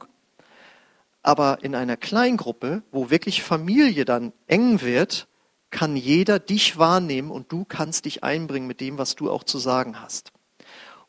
Aber 1.21 1.59
in 1.61 1.75
einer 1.75 1.95
Kleingruppe, 1.95 2.83
wo 2.91 3.09
wirklich 3.09 3.43
Familie 3.43 4.03
dann 4.03 4.33
eng 4.47 4.81
wird, 4.81 5.27
kann 5.69 5.95
jeder 5.95 6.39
dich 6.39 6.77
wahrnehmen 6.77 7.31
und 7.31 7.51
du 7.51 7.63
kannst 7.63 8.05
dich 8.05 8.23
einbringen 8.23 8.67
mit 8.67 8.81
dem, 8.81 8.97
was 8.97 9.15
du 9.15 9.29
auch 9.29 9.43
zu 9.43 9.57
sagen 9.57 10.01
hast. 10.01 10.31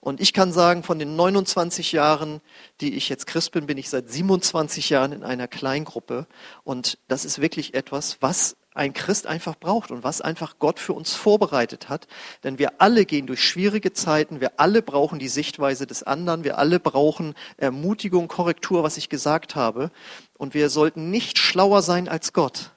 Und 0.01 0.21
ich 0.21 0.33
kann 0.33 0.51
sagen, 0.51 0.83
von 0.83 0.99
den 0.99 1.15
29 1.15 1.93
Jahren, 1.93 2.41
die 2.81 2.95
ich 2.95 3.11
jetzt 3.11 3.27
Christ 3.27 3.53
bin, 3.53 3.67
bin 3.67 3.77
ich 3.77 3.91
seit 3.91 4.11
27 4.11 4.89
Jahren 4.89 5.13
in 5.13 5.23
einer 5.23 5.47
Kleingruppe. 5.47 6.27
Und 6.65 6.99
das 7.09 7.27
ist 7.27 7.41
wirklich 7.41 7.75
etwas, 7.75 8.17
was 8.21 8.57
ein 8.73 8.95
Christ 8.95 9.27
einfach 9.27 9.57
braucht 9.59 9.91
und 9.91 10.03
was 10.03 10.23
einfach 10.23 10.59
Gott 10.59 10.79
für 10.79 10.95
uns 10.95 11.13
vorbereitet 11.13 11.91
hat. 11.91 12.07
Denn 12.45 12.59
wir 12.59 12.81
alle 12.81 13.05
gehen 13.05 13.27
durch 13.27 13.45
schwierige 13.45 13.93
Zeiten, 13.93 14.41
wir 14.41 14.59
alle 14.59 14.81
brauchen 14.81 15.19
die 15.19 15.29
Sichtweise 15.29 15.87
des 15.87 16.03
anderen, 16.03 16.45
wir 16.45 16.57
alle 16.57 16.81
brauchen 16.81 17.35
Ermutigung, 17.59 18.29
Korrektur, 18.29 18.83
was 18.83 18.97
ich 18.97 19.11
gesagt 19.11 19.55
habe. 19.55 19.91
Und 20.39 20.55
wir 20.55 20.71
sollten 20.71 21.11
nicht 21.11 21.37
schlauer 21.37 21.83
sein 21.83 22.09
als 22.09 22.33
Gott, 22.33 22.71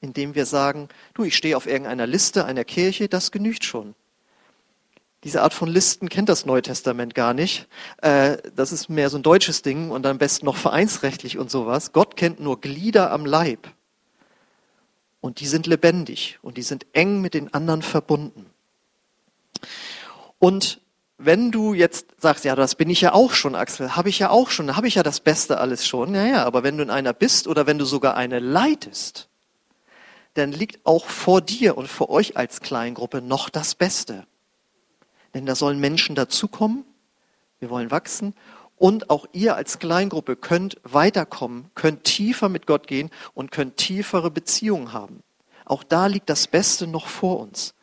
indem 0.00 0.34
wir 0.34 0.46
sagen, 0.46 0.88
du, 1.12 1.22
ich 1.22 1.36
stehe 1.36 1.56
auf 1.56 1.66
irgendeiner 1.66 2.08
Liste 2.08 2.46
einer 2.46 2.64
Kirche, 2.64 3.08
das 3.08 3.30
genügt 3.30 3.64
schon. 3.64 3.94
Diese 5.24 5.42
Art 5.42 5.54
von 5.54 5.68
Listen 5.68 6.10
kennt 6.10 6.28
das 6.28 6.44
Neue 6.44 6.60
Testament 6.60 7.14
gar 7.14 7.32
nicht. 7.32 7.66
Äh, 8.02 8.36
das 8.54 8.72
ist 8.72 8.90
mehr 8.90 9.08
so 9.08 9.16
ein 9.16 9.22
deutsches 9.22 9.62
Ding 9.62 9.90
und 9.90 10.04
am 10.06 10.18
besten 10.18 10.44
noch 10.44 10.56
vereinsrechtlich 10.56 11.38
und 11.38 11.50
sowas. 11.50 11.92
Gott 11.92 12.16
kennt 12.16 12.40
nur 12.40 12.60
Glieder 12.60 13.10
am 13.10 13.24
Leib. 13.24 13.70
Und 15.22 15.40
die 15.40 15.46
sind 15.46 15.66
lebendig 15.66 16.38
und 16.42 16.58
die 16.58 16.62
sind 16.62 16.84
eng 16.92 17.22
mit 17.22 17.32
den 17.32 17.54
anderen 17.54 17.80
verbunden. 17.80 18.44
Und 20.38 20.82
wenn 21.16 21.50
du 21.50 21.72
jetzt 21.72 22.08
sagst, 22.18 22.44
ja, 22.44 22.54
das 22.54 22.74
bin 22.74 22.90
ich 22.90 23.00
ja 23.00 23.14
auch 23.14 23.32
schon, 23.32 23.54
Axel, 23.54 23.96
habe 23.96 24.10
ich 24.10 24.18
ja 24.18 24.28
auch 24.28 24.50
schon, 24.50 24.76
habe 24.76 24.88
ich 24.88 24.96
ja 24.96 25.02
das 25.02 25.20
Beste 25.20 25.58
alles 25.58 25.86
schon. 25.86 26.12
Naja, 26.12 26.44
aber 26.44 26.62
wenn 26.62 26.76
du 26.76 26.82
in 26.82 26.90
einer 26.90 27.14
bist 27.14 27.48
oder 27.48 27.66
wenn 27.66 27.78
du 27.78 27.86
sogar 27.86 28.14
eine 28.14 28.40
leitest, 28.40 29.30
dann 30.34 30.52
liegt 30.52 30.84
auch 30.84 31.06
vor 31.06 31.40
dir 31.40 31.78
und 31.78 31.88
vor 31.88 32.10
euch 32.10 32.36
als 32.36 32.60
Kleingruppe 32.60 33.22
noch 33.22 33.48
das 33.48 33.74
Beste. 33.74 34.26
Denn 35.34 35.46
da 35.46 35.54
sollen 35.54 35.80
Menschen 35.80 36.14
dazukommen, 36.14 36.84
wir 37.58 37.70
wollen 37.70 37.90
wachsen 37.90 38.34
und 38.76 39.10
auch 39.10 39.26
ihr 39.32 39.56
als 39.56 39.78
Kleingruppe 39.78 40.36
könnt 40.36 40.76
weiterkommen, 40.84 41.70
könnt 41.74 42.04
tiefer 42.04 42.48
mit 42.48 42.66
Gott 42.66 42.86
gehen 42.86 43.10
und 43.34 43.50
könnt 43.50 43.76
tiefere 43.76 44.30
Beziehungen 44.30 44.92
haben. 44.92 45.22
Auch 45.64 45.82
da 45.82 46.06
liegt 46.06 46.28
das 46.28 46.46
Beste 46.46 46.86
noch 46.86 47.08
vor 47.08 47.40
uns. 47.40 47.74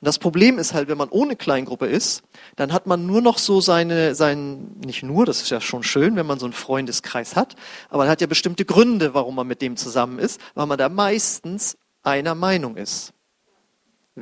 Und 0.00 0.06
das 0.06 0.18
Problem 0.18 0.58
ist 0.58 0.74
halt, 0.74 0.88
wenn 0.88 0.98
man 0.98 1.08
ohne 1.08 1.36
Kleingruppe 1.36 1.86
ist, 1.86 2.22
dann 2.56 2.72
hat 2.72 2.86
man 2.86 3.06
nur 3.06 3.22
noch 3.22 3.38
so 3.38 3.60
seine, 3.60 4.14
sein, 4.14 4.72
nicht 4.84 5.02
nur, 5.02 5.26
das 5.26 5.42
ist 5.42 5.50
ja 5.50 5.60
schon 5.60 5.82
schön, 5.82 6.16
wenn 6.16 6.26
man 6.26 6.38
so 6.38 6.46
einen 6.46 6.52
Freundeskreis 6.52 7.36
hat, 7.36 7.54
aber 7.88 8.04
er 8.04 8.10
hat 8.10 8.20
ja 8.20 8.26
bestimmte 8.26 8.64
Gründe, 8.64 9.14
warum 9.14 9.36
man 9.36 9.46
mit 9.46 9.62
dem 9.62 9.76
zusammen 9.76 10.18
ist, 10.18 10.40
weil 10.54 10.66
man 10.66 10.78
da 10.78 10.88
meistens 10.88 11.76
einer 12.02 12.34
Meinung 12.34 12.76
ist. 12.76 13.12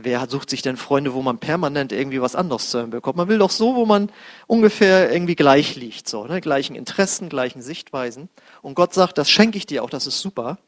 Wer 0.05 0.29
sucht 0.29 0.51
sich 0.51 0.63
denn 0.63 0.77
Freunde, 0.77 1.13
wo 1.13 1.23
man 1.23 1.39
permanent 1.39 1.91
irgendwie 1.91 2.21
was 2.21 2.37
anderes 2.37 2.71
zu 2.71 2.79
hören 2.79 2.91
bekommt? 2.91 3.17
Man 3.17 3.29
will 3.29 3.39
doch 3.39 3.51
so, 3.51 3.75
wo 3.75 3.85
man 3.85 4.13
ungefähr 4.47 5.11
irgendwie 5.13 5.35
gleich 5.35 5.75
liegt, 5.75 6.09
so, 6.09 6.25
ne? 6.25 6.41
gleichen 6.41 6.77
Interessen, 6.77 7.29
gleichen 7.29 7.63
Sichtweisen. 7.63 8.29
Und 8.63 8.75
Gott 8.75 8.95
sagt, 8.95 9.19
das 9.19 9.29
schenke 9.29 9.59
ich 9.59 9.67
dir 9.67 9.83
auch, 9.83 9.91
das 9.91 10.07
ist 10.07 10.21
super. 10.21 10.59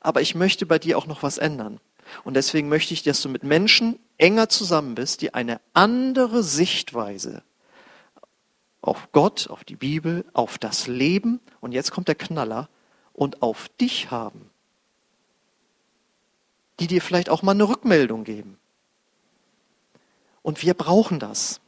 Aber 0.00 0.20
ich 0.20 0.36
möchte 0.36 0.64
bei 0.64 0.78
dir 0.78 0.96
auch 0.96 1.06
noch 1.06 1.24
was 1.24 1.38
ändern. 1.38 1.80
Und 2.22 2.34
deswegen 2.34 2.68
möchte 2.68 2.94
ich, 2.94 3.02
dass 3.02 3.20
du 3.20 3.28
mit 3.28 3.42
Menschen 3.42 3.98
enger 4.16 4.48
zusammen 4.48 4.94
bist, 4.94 5.22
die 5.22 5.34
eine 5.34 5.60
andere 5.74 6.44
Sichtweise 6.44 7.42
auf 8.80 9.10
Gott, 9.10 9.48
auf 9.50 9.64
die 9.64 9.76
Bibel, 9.76 10.24
auf 10.34 10.56
das 10.56 10.86
Leben 10.86 11.40
und 11.60 11.72
jetzt 11.72 11.90
kommt 11.90 12.06
der 12.06 12.14
Knaller 12.14 12.68
und 13.12 13.42
auf 13.42 13.68
dich 13.80 14.12
haben. 14.12 14.50
Die 16.78 16.86
dir 16.86 17.02
vielleicht 17.02 17.28
auch 17.28 17.42
mal 17.42 17.52
eine 17.52 17.68
Rückmeldung 17.68 18.22
geben 18.22 18.56
Und 20.42 20.62
wir 20.62 20.74
brauchen 20.74 21.18
das. 21.18 21.60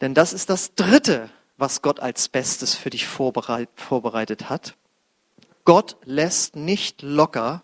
Denn 0.00 0.14
das 0.14 0.32
ist 0.32 0.50
das 0.50 0.74
Dritte, 0.74 1.30
was 1.56 1.82
Gott 1.82 2.00
als 2.00 2.28
Bestes 2.28 2.74
für 2.74 2.90
dich 2.90 3.06
vorbereitet 3.06 4.48
hat. 4.48 4.76
Gott 5.64 5.96
lässt 6.04 6.56
nicht 6.56 7.02
locker, 7.02 7.62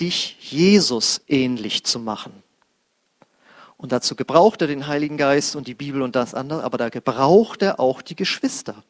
dich 0.00 0.36
Jesus 0.40 1.20
ähnlich 1.28 1.84
zu 1.84 2.00
machen. 2.00 2.42
Und 3.76 3.92
dazu 3.92 4.16
gebraucht 4.16 4.62
er 4.62 4.66
den 4.66 4.86
Heiligen 4.86 5.16
Geist 5.16 5.56
und 5.56 5.68
die 5.68 5.74
Bibel 5.74 6.02
und 6.02 6.16
das 6.16 6.34
andere, 6.34 6.64
aber 6.64 6.78
da 6.78 6.88
gebraucht 6.88 7.62
er 7.62 7.78
auch 7.78 8.02
die 8.02 8.16
Geschwister. 8.16 8.82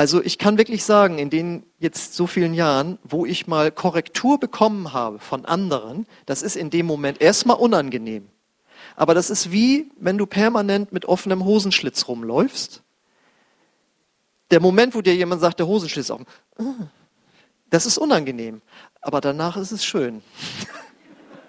Also 0.00 0.22
ich 0.22 0.38
kann 0.38 0.56
wirklich 0.56 0.82
sagen, 0.82 1.18
in 1.18 1.28
den 1.28 1.62
jetzt 1.78 2.14
so 2.14 2.26
vielen 2.26 2.54
Jahren, 2.54 2.98
wo 3.04 3.26
ich 3.26 3.46
mal 3.46 3.70
Korrektur 3.70 4.40
bekommen 4.40 4.94
habe 4.94 5.18
von 5.18 5.44
anderen, 5.44 6.06
das 6.24 6.40
ist 6.40 6.56
in 6.56 6.70
dem 6.70 6.86
Moment 6.86 7.20
erstmal 7.20 7.58
unangenehm. 7.58 8.26
Aber 8.96 9.12
das 9.12 9.28
ist 9.28 9.52
wie, 9.52 9.90
wenn 9.98 10.16
du 10.16 10.24
permanent 10.24 10.90
mit 10.90 11.04
offenem 11.04 11.44
Hosenschlitz 11.44 12.08
rumläufst. 12.08 12.82
Der 14.50 14.60
Moment, 14.60 14.94
wo 14.94 15.02
dir 15.02 15.14
jemand 15.14 15.42
sagt, 15.42 15.58
der 15.58 15.66
Hosenschlitz 15.66 16.06
ist 16.06 16.12
offen, 16.12 16.26
ah, 16.56 16.86
das 17.68 17.84
ist 17.84 17.98
unangenehm. 17.98 18.62
Aber 19.02 19.20
danach 19.20 19.58
ist 19.58 19.70
es 19.70 19.84
schön. 19.84 20.22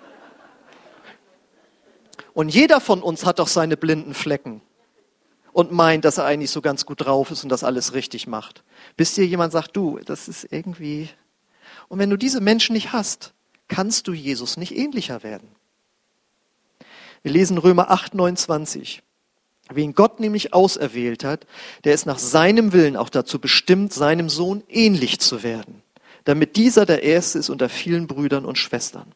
Und 2.34 2.50
jeder 2.50 2.82
von 2.82 3.02
uns 3.02 3.26
hat 3.26 3.40
doch 3.40 3.48
seine 3.48 3.78
blinden 3.78 4.14
Flecken 4.14 4.62
und 5.54 5.72
meint, 5.72 6.06
dass 6.06 6.18
er 6.18 6.26
eigentlich 6.26 6.52
so 6.52 6.62
ganz 6.62 6.86
gut 6.86 7.06
drauf 7.06 7.32
ist 7.32 7.44
und 7.44 7.50
das 7.50 7.64
alles 7.64 7.94
richtig 7.94 8.28
macht. 8.28 8.64
Bis 8.98 9.14
dir 9.14 9.26
jemand 9.26 9.52
sagt, 9.52 9.76
du, 9.76 10.00
das 10.06 10.28
ist 10.28 10.48
irgendwie. 10.52 11.10
Und 11.88 12.00
wenn 12.00 12.10
du 12.10 12.18
diese 12.18 12.42
Menschen 12.42 12.74
nicht 12.74 12.94
hast, 12.94 13.34
kannst 13.68 14.08
du 14.08 14.14
Jesus 14.14 14.58
nicht 14.58 14.76
ähnlicher 14.76 15.24
werden. 15.24 15.50
Wir 17.24 17.32
lesen 17.32 17.58
Römer 17.58 17.92
8, 17.92 18.16
29. 18.16 19.04
Wen 19.70 19.94
Gott 19.94 20.20
nämlich 20.20 20.54
auserwählt 20.54 21.24
hat, 21.24 21.46
der 21.84 21.94
ist 21.94 22.06
nach 22.06 22.20
seinem 22.20 22.74
Willen 22.74 22.98
auch 22.98 23.10
dazu 23.10 23.40
bestimmt, 23.40 23.94
seinem 23.94 24.28
Sohn 24.28 24.64
ähnlich 24.68 25.20
zu 25.20 25.44
werden, 25.44 25.82
damit 26.26 26.58
dieser 26.58 26.86
der 26.86 27.04
Erste 27.04 27.40
ist 27.40 27.50
unter 27.50 27.70
vielen 27.70 28.08
Brüdern 28.08 28.44
und 28.44 28.58
Schwestern. 28.58 29.14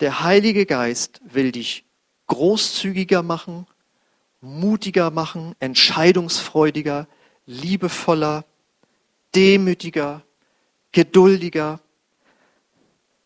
Der 0.00 0.22
Heilige 0.22 0.64
Geist 0.64 1.20
will 1.24 1.52
dich 1.52 1.84
großzügiger 2.26 3.22
machen, 3.22 3.66
mutiger 4.44 5.10
machen, 5.10 5.54
entscheidungsfreudiger, 5.58 7.08
liebevoller, 7.46 8.44
demütiger, 9.34 10.22
geduldiger. 10.92 11.80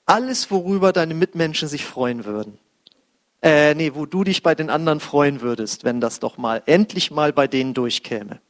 Alles, 0.06 0.50
worüber 0.50 0.92
deine 0.92 1.14
Mitmenschen 1.14 1.68
sich 1.68 1.84
freuen 1.84 2.24
würden. 2.24 2.58
Äh, 3.42 3.74
nee, 3.74 3.92
wo 3.94 4.06
du 4.06 4.24
dich 4.24 4.42
bei 4.42 4.54
den 4.54 4.70
anderen 4.70 5.00
freuen 5.00 5.40
würdest, 5.42 5.84
wenn 5.84 6.00
das 6.00 6.18
doch 6.18 6.38
mal, 6.38 6.62
endlich 6.66 7.10
mal 7.10 7.32
bei 7.32 7.46
denen 7.46 7.74
durchkäme. 7.74 8.40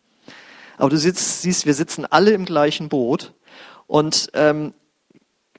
Aber 0.79 0.91
du 0.91 0.97
sitzt, 0.97 1.43
siehst, 1.43 1.67
wir 1.67 1.75
sitzen 1.75 2.07
alle 2.07 2.31
im 2.31 2.45
gleichen 2.45 2.89
Boot. 2.89 3.35
Und 3.87 4.31
ähm, 4.35 4.73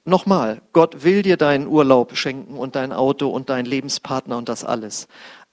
nochmal, 0.06 0.62
Gott 0.74 1.04
will 1.04 1.22
dir 1.22 1.38
deinen 1.38 1.68
Urlaub 1.68 2.16
schenken 2.16 2.58
und 2.58 2.76
dein 2.76 2.94
Auto 2.94 3.28
und 3.30 3.50
deinen 3.50 3.66
Lebenspartner 3.66 4.38
und 4.38 4.50
das 4.50 4.64
alles. 4.64 5.08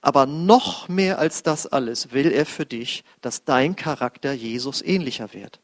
Aber 0.07 0.25
noch 0.25 0.87
mehr 0.87 1.19
als 1.19 1.43
das 1.43 1.67
alles 1.67 2.13
will 2.13 2.31
er 2.31 2.45
für 2.45 2.65
dich, 2.65 3.03
dass 3.19 3.43
dein 3.43 3.75
Charakter 3.75 4.31
Jesus 4.31 4.81
ähnlicher 4.81 5.33
wird. 5.33 5.59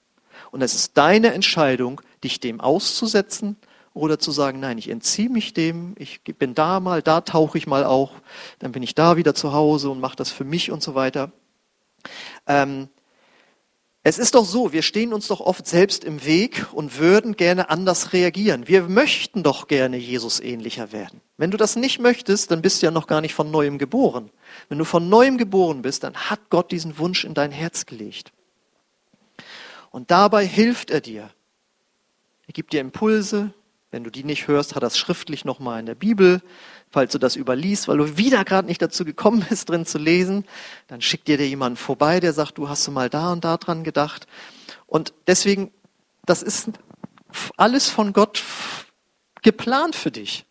Und 0.52 0.62
es 0.62 0.76
ist 0.76 0.98
deine 0.98 1.34
Entscheidung, 1.34 2.02
dich 2.26 2.42
dem 2.42 2.60
auszusetzen 2.60 3.56
oder 3.94 4.20
zu 4.20 4.32
sagen, 4.34 4.60
nein, 4.60 4.78
ich 4.78 4.90
entziehe 4.90 5.30
mich 5.30 5.54
dem, 5.54 5.96
ich 5.98 6.22
bin 6.24 6.56
da 6.56 6.82
mal, 6.82 7.02
da 7.02 7.22
tauche 7.22 7.58
ich 7.58 7.68
mal 7.68 7.86
auch, 7.86 8.12
dann 8.60 8.74
bin 8.74 8.84
ich 8.84 8.96
da 8.96 9.16
wieder 9.16 9.34
zu 9.34 9.54
Hause 9.54 9.90
und 9.90 10.02
mache 10.02 10.18
das 10.18 10.30
für 10.30 10.44
mich 10.44 10.72
und 10.72 10.84
so 10.84 10.94
weiter. 10.94 11.32
Ähm, 12.46 12.90
es 14.05 14.20
ist 14.20 14.35
doch 14.35 14.44
so, 14.44 14.74
wir 14.74 14.81
stehen 14.81 15.13
uns 15.13 15.27
doch 15.27 15.39
oft 15.39 15.66
selbst 15.66 16.03
im 16.03 16.25
Weg 16.25 16.66
und 16.74 17.00
würden 17.00 17.37
gerne 17.37 17.70
anders 17.70 18.11
reagieren. 18.11 18.68
Wir 18.68 18.83
möchten 18.83 19.44
doch 19.44 19.70
gerne 19.70 19.96
Jesus 19.96 20.42
ähnlicher 20.42 20.92
werden. 20.92 21.22
Wenn 21.37 21.51
du 21.51 21.57
das 21.57 21.77
nicht 21.77 22.00
möchtest, 22.00 22.51
dann 22.51 22.61
bist 22.61 22.81
du 22.81 22.87
ja 22.87 22.92
noch 22.92 23.07
gar 23.07 23.22
nicht 23.22 23.33
von 23.33 23.50
neuem 23.50 23.77
geboren. 23.77 24.29
Wenn 24.68 24.77
du 24.77 24.83
von 24.83 25.07
neuem 25.07 25.37
geboren 25.37 25.81
bist, 25.81 26.03
dann 26.03 26.16
hat 26.16 26.50
Gott 26.50 26.74
diesen 26.74 26.98
Wunsch 26.98 27.24
in 27.24 27.33
dein 27.33 27.51
Herz 27.51 27.85
gelegt. 27.85 28.33
Und 29.89 30.11
dabei 30.11 30.46
hilft 30.46 30.92
er 30.92 31.00
dir. 31.00 31.29
Er 32.46 32.53
gibt 32.53 32.74
dir 32.74 32.81
Impulse, 32.81 33.53
wenn 33.94 34.03
du 34.03 34.09
die 34.09 34.24
nicht 34.24 34.48
hörst, 34.48 34.75
hat 34.75 34.83
er 34.83 34.87
es 34.87 34.98
schriftlich 34.98 35.46
nochmal 35.46 35.79
in 35.79 35.85
der 35.85 35.96
Bibel. 35.96 36.42
Falls 36.94 37.12
du 37.12 37.18
das 37.18 37.36
überliest, 37.36 37.88
weil 37.88 37.98
du 37.98 38.18
wieder 38.18 38.46
gerade 38.46 38.68
nicht 38.68 38.79
dazu 38.79 39.03
gekommen 39.03 39.44
bist, 39.50 39.68
drin 39.68 39.88
zu 39.88 39.98
lesen, 39.98 40.46
dann 40.88 41.01
schickt 41.01 41.27
dir 41.27 41.38
dir 41.38 41.48
jemand 41.48 41.79
vorbei, 41.79 42.20
der 42.20 42.34
sagt, 42.34 42.60
du 42.60 42.70
hast 42.70 42.86
du 42.86 42.92
mal 42.92 43.10
da 43.10 43.32
und 43.32 43.44
da 43.44 43.58
dran 43.58 43.84
gedacht. 43.84 44.27
Und 44.86 45.12
deswegen, 45.25 45.72
das 46.24 46.44
ist 46.44 46.70
alles 47.58 47.90
von 47.90 48.14
Gott 48.14 48.44
geplant 49.42 49.96
für 49.96 50.12
dich. 50.12 50.46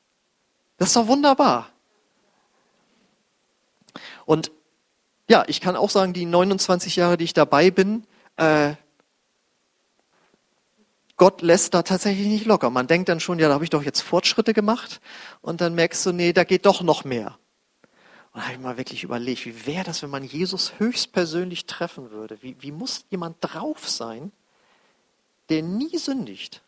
Das 0.78 0.88
ist 0.88 0.96
doch 0.96 1.07
wunderbar. 1.07 1.68
Und 4.26 4.50
ja, 5.28 5.44
ich 5.46 5.61
kann 5.61 5.76
auch 5.76 5.90
sagen, 5.90 6.12
die 6.12 6.26
29 6.26 6.96
Jahre, 6.96 7.16
die 7.16 7.24
ich 7.24 7.35
dabei 7.35 7.70
bin, 7.70 8.05
äh, 8.37 8.74
Gott 11.22 11.40
lässt 11.40 11.72
da 11.72 11.85
tatsächlich 11.85 12.26
nicht 12.26 12.46
locker. 12.46 12.68
Man 12.68 12.88
denkt 12.88 13.08
dann 13.08 13.20
schon, 13.20 13.38
ja, 13.38 13.46
da 13.46 13.54
habe 13.54 13.62
ich 13.62 13.70
doch 13.70 13.85
jetzt 13.85 14.00
Fortschritte 14.00 14.52
gemacht. 14.52 15.00
Und 15.40 15.61
dann 15.61 15.72
merkst 15.76 16.04
du, 16.04 16.11
nee, 16.11 16.32
da 16.32 16.42
geht 16.42 16.66
doch 16.66 16.82
noch 16.82 17.04
mehr. 17.04 17.38
Und 18.32 18.40
da 18.40 18.46
habe 18.46 18.54
ich 18.54 18.58
mal 18.58 18.76
wirklich 18.76 19.04
überlegt, 19.04 19.46
wie 19.46 19.64
wäre 19.64 19.85
das, 19.85 20.02
wenn 20.02 20.11
man 20.11 20.24
Jesus 20.24 20.80
höchstpersönlich 20.80 21.66
treffen 21.66 22.11
würde? 22.11 22.42
Wie, 22.42 22.56
wie 22.58 22.72
muss 22.72 23.04
jemand 23.08 23.37
drauf 23.40 23.88
sein, 23.88 24.32
der 25.48 25.62
nie 25.62 25.96
sündigt? 25.96 26.61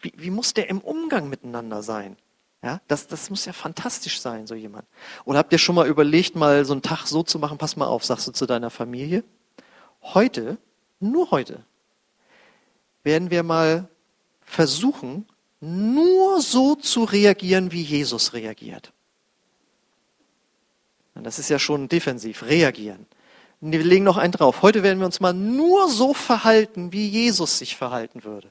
Wie, 0.00 0.14
wie 0.16 0.30
muss 0.30 0.54
der 0.54 0.70
im 0.70 0.78
Umgang 0.78 1.28
miteinander 1.28 1.82
sein? 1.82 2.16
Ja, 2.62 2.80
das, 2.88 3.06
das 3.06 3.28
muss 3.28 3.44
ja 3.44 3.52
fantastisch 3.52 4.18
sein, 4.18 4.46
so 4.46 4.54
jemand. 4.54 4.86
Oder 5.26 5.40
habt 5.40 5.52
ihr 5.52 5.58
schon 5.58 5.74
mal 5.74 5.86
überlegt, 5.86 6.36
mal 6.36 6.64
so 6.64 6.72
einen 6.72 6.80
Tag 6.80 7.06
so 7.06 7.22
zu 7.22 7.38
machen, 7.38 7.58
pass 7.58 7.76
mal 7.76 7.84
auf, 7.88 8.02
sagst 8.02 8.28
du 8.28 8.32
zu 8.32 8.46
deiner 8.46 8.70
Familie, 8.70 9.24
heute, 10.00 10.56
nur 11.00 11.32
heute, 11.32 11.66
werden 13.02 13.30
wir 13.30 13.42
mal 13.42 13.88
versuchen, 14.40 15.26
nur 15.60 16.40
so 16.40 16.74
zu 16.74 17.04
reagieren, 17.04 17.72
wie 17.72 17.82
Jesus 17.82 18.32
reagiert. 18.32 18.92
Das 21.14 21.38
ist 21.38 21.50
ja 21.50 21.58
schon 21.58 21.88
defensiv, 21.88 22.42
reagieren. 22.42 23.06
Wir 23.60 23.84
legen 23.84 24.04
noch 24.04 24.16
einen 24.16 24.32
drauf. 24.32 24.62
Heute 24.62 24.82
werden 24.82 24.98
wir 24.98 25.06
uns 25.06 25.20
mal 25.20 25.32
nur 25.32 25.88
so 25.88 26.14
verhalten, 26.14 26.92
wie 26.92 27.08
Jesus 27.08 27.58
sich 27.58 27.76
verhalten 27.76 28.24
würde. 28.24 28.48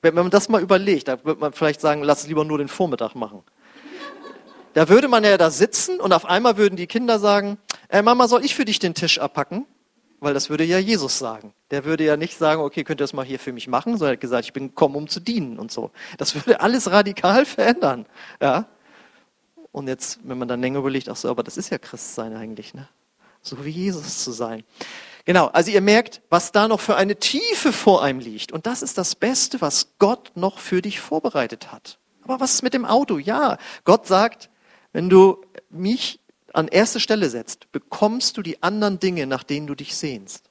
Wenn 0.00 0.14
man 0.14 0.30
das 0.30 0.48
mal 0.48 0.62
überlegt, 0.62 1.08
da 1.08 1.22
würde 1.24 1.40
man 1.40 1.52
vielleicht 1.52 1.82
sagen, 1.82 2.02
lass 2.02 2.22
es 2.22 2.28
lieber 2.28 2.44
nur 2.44 2.56
den 2.56 2.68
Vormittag 2.68 3.14
machen. 3.14 3.42
Da 4.72 4.88
würde 4.88 5.08
man 5.08 5.24
ja 5.24 5.36
da 5.36 5.50
sitzen 5.50 6.00
und 6.00 6.12
auf 6.12 6.24
einmal 6.24 6.56
würden 6.56 6.76
die 6.76 6.86
Kinder 6.86 7.18
sagen, 7.18 7.58
äh, 7.88 8.00
Mama, 8.00 8.28
soll 8.28 8.44
ich 8.44 8.54
für 8.54 8.64
dich 8.64 8.78
den 8.78 8.94
Tisch 8.94 9.18
abpacken? 9.18 9.66
Weil 10.20 10.34
das 10.34 10.50
würde 10.50 10.64
ja 10.64 10.78
Jesus 10.78 11.18
sagen. 11.18 11.54
Der 11.70 11.84
würde 11.84 12.04
ja 12.04 12.16
nicht 12.16 12.36
sagen, 12.36 12.60
okay, 12.60 12.84
könnt 12.84 13.00
ihr 13.00 13.04
das 13.04 13.14
mal 13.14 13.24
hier 13.24 13.38
für 13.38 13.52
mich 13.52 13.68
machen, 13.68 13.92
sondern 13.92 14.10
er 14.10 14.16
hat 14.16 14.20
gesagt, 14.20 14.44
ich 14.44 14.52
bin 14.52 14.68
gekommen, 14.68 14.96
um 14.96 15.08
zu 15.08 15.18
dienen 15.18 15.58
und 15.58 15.72
so. 15.72 15.90
Das 16.18 16.34
würde 16.34 16.60
alles 16.60 16.90
radikal 16.90 17.44
verändern. 17.46 18.06
Ja? 18.40 18.66
Und 19.72 19.88
jetzt, 19.88 20.20
wenn 20.22 20.38
man 20.38 20.46
dann 20.46 20.60
länger 20.60 20.80
überlegt, 20.80 21.08
ach 21.08 21.16
so, 21.16 21.28
aber 21.30 21.42
das 21.42 21.56
ist 21.56 21.70
ja 21.70 21.78
Christsein 21.78 22.36
eigentlich, 22.36 22.74
ne? 22.74 22.88
So 23.42 23.64
wie 23.64 23.70
Jesus 23.70 24.22
zu 24.22 24.32
sein. 24.32 24.64
Genau, 25.24 25.46
also 25.46 25.70
ihr 25.70 25.80
merkt, 25.80 26.20
was 26.28 26.52
da 26.52 26.68
noch 26.68 26.80
für 26.80 26.96
eine 26.96 27.16
Tiefe 27.16 27.72
vor 27.72 28.02
einem 28.02 28.20
liegt. 28.20 28.52
Und 28.52 28.66
das 28.66 28.82
ist 28.82 28.98
das 28.98 29.14
Beste, 29.14 29.60
was 29.62 29.94
Gott 29.98 30.32
noch 30.34 30.58
für 30.58 30.82
dich 30.82 31.00
vorbereitet 31.00 31.72
hat. 31.72 31.98
Aber 32.22 32.40
was 32.40 32.54
ist 32.54 32.62
mit 32.62 32.74
dem 32.74 32.84
Auto? 32.84 33.18
Ja, 33.18 33.56
Gott 33.84 34.06
sagt, 34.06 34.50
wenn 34.92 35.08
du 35.08 35.42
mich 35.70 36.20
an 36.54 36.68
erste 36.68 37.00
Stelle 37.00 37.30
setzt, 37.30 37.70
bekommst 37.72 38.36
du 38.36 38.42
die 38.42 38.62
anderen 38.62 38.98
Dinge, 38.98 39.26
nach 39.26 39.42
denen 39.42 39.66
du 39.66 39.74
dich 39.74 39.96
sehnst. 39.96 40.50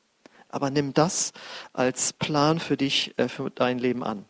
Aber 0.49 0.69
nimm 0.69 0.93
das 0.93 1.31
als 1.73 2.13
Plan 2.13 2.59
für 2.59 2.77
dich, 2.77 3.13
äh, 3.17 3.27
für 3.27 3.49
dein 3.49 3.79
Leben 3.79 4.03
an. 4.03 4.25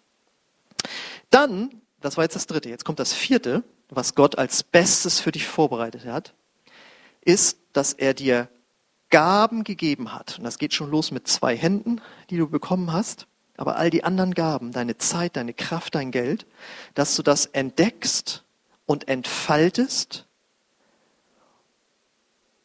Dann, 1.29 1.82
das 2.01 2.17
war 2.17 2.25
jetzt 2.25 2.36
das 2.36 2.47
dritte, 2.47 2.69
jetzt 2.69 2.86
kommt 2.86 2.99
das 2.99 3.13
vierte, 3.13 3.63
was 3.89 4.15
Gott 4.15 4.38
als 4.38 4.63
Bestes 4.63 5.19
für 5.19 5.32
dich 5.32 5.47
vorbereitet 5.47 6.05
hat, 6.05 6.34
ist, 7.21 7.58
dass 7.73 7.93
er 7.93 8.13
dir 8.13 8.49
Gaben 9.10 9.63
gegeben 9.63 10.13
hat. 10.13 10.38
Und 10.38 10.43
das 10.43 10.60
geht 10.60 10.73
schon 10.73 10.91
los 10.91 11.12
mit 11.12 11.27
zwei 11.27 11.58
Händen, 11.58 12.01
die 12.29 12.38
du 12.38 12.47
bekommen 12.47 12.93
hast. 12.93 13.27
Aber 13.58 13.75
all 13.75 13.89
die 13.89 14.03
anderen 14.03 14.34
Gaben, 14.34 14.71
deine 14.71 14.97
Zeit, 14.97 15.36
deine 15.36 15.53
Kraft, 15.53 15.95
dein 15.95 16.12
Geld, 16.12 16.45
dass 16.93 17.15
du 17.15 17.23
das 17.23 17.45
entdeckst 17.45 18.43
und 18.86 19.08
entfaltest 19.08 20.25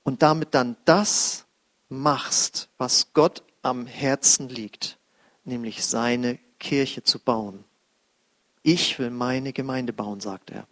und 0.04 0.22
damit 0.22 0.54
dann 0.54 0.76
das 0.84 1.44
machst, 1.88 2.68
was 2.78 3.12
Gott 3.12 3.42
am 3.62 3.86
Herzen 3.86 4.48
liegt, 4.48 4.98
nämlich 5.44 5.84
seine 5.84 6.38
Kirche 6.60 7.02
zu 7.02 7.18
bauen. 7.18 7.64
Ich 8.62 8.98
will 8.98 9.10
meine 9.10 9.52
Gemeinde 9.52 9.92
bauen, 9.92 10.20
sagt 10.20 10.50
er. 10.50 10.66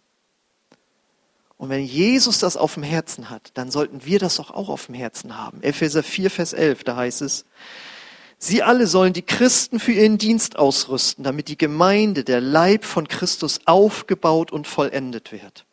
Und 1.57 1.69
wenn 1.69 1.85
Jesus 1.85 2.39
das 2.39 2.57
auf 2.57 2.73
dem 2.73 2.83
Herzen 2.83 3.29
hat, 3.29 3.51
dann 3.53 3.71
sollten 3.71 4.05
wir 4.05 4.19
das 4.19 4.37
doch 4.37 4.51
auch 4.51 4.69
auf 4.69 4.87
dem 4.87 4.95
Herzen 4.95 5.37
haben. 5.37 5.61
Epheser 5.61 6.03
4, 6.03 6.29
Vers 6.29 6.53
11, 6.53 6.83
da 6.83 6.95
heißt 6.95 7.21
es, 7.21 7.45
Sie 8.37 8.61
alle 8.61 8.87
sollen 8.87 9.13
die 9.13 9.21
Christen 9.21 9.79
für 9.79 9.93
ihren 9.93 10.17
Dienst 10.17 10.57
ausrüsten, 10.57 11.23
damit 11.23 11.47
die 11.47 11.57
Gemeinde, 11.57 12.25
der 12.25 12.41
Leib 12.41 12.83
von 12.83 13.07
Christus, 13.07 13.61
aufgebaut 13.65 14.51
und 14.51 14.67
vollendet 14.67 15.31
wird. 15.31 15.65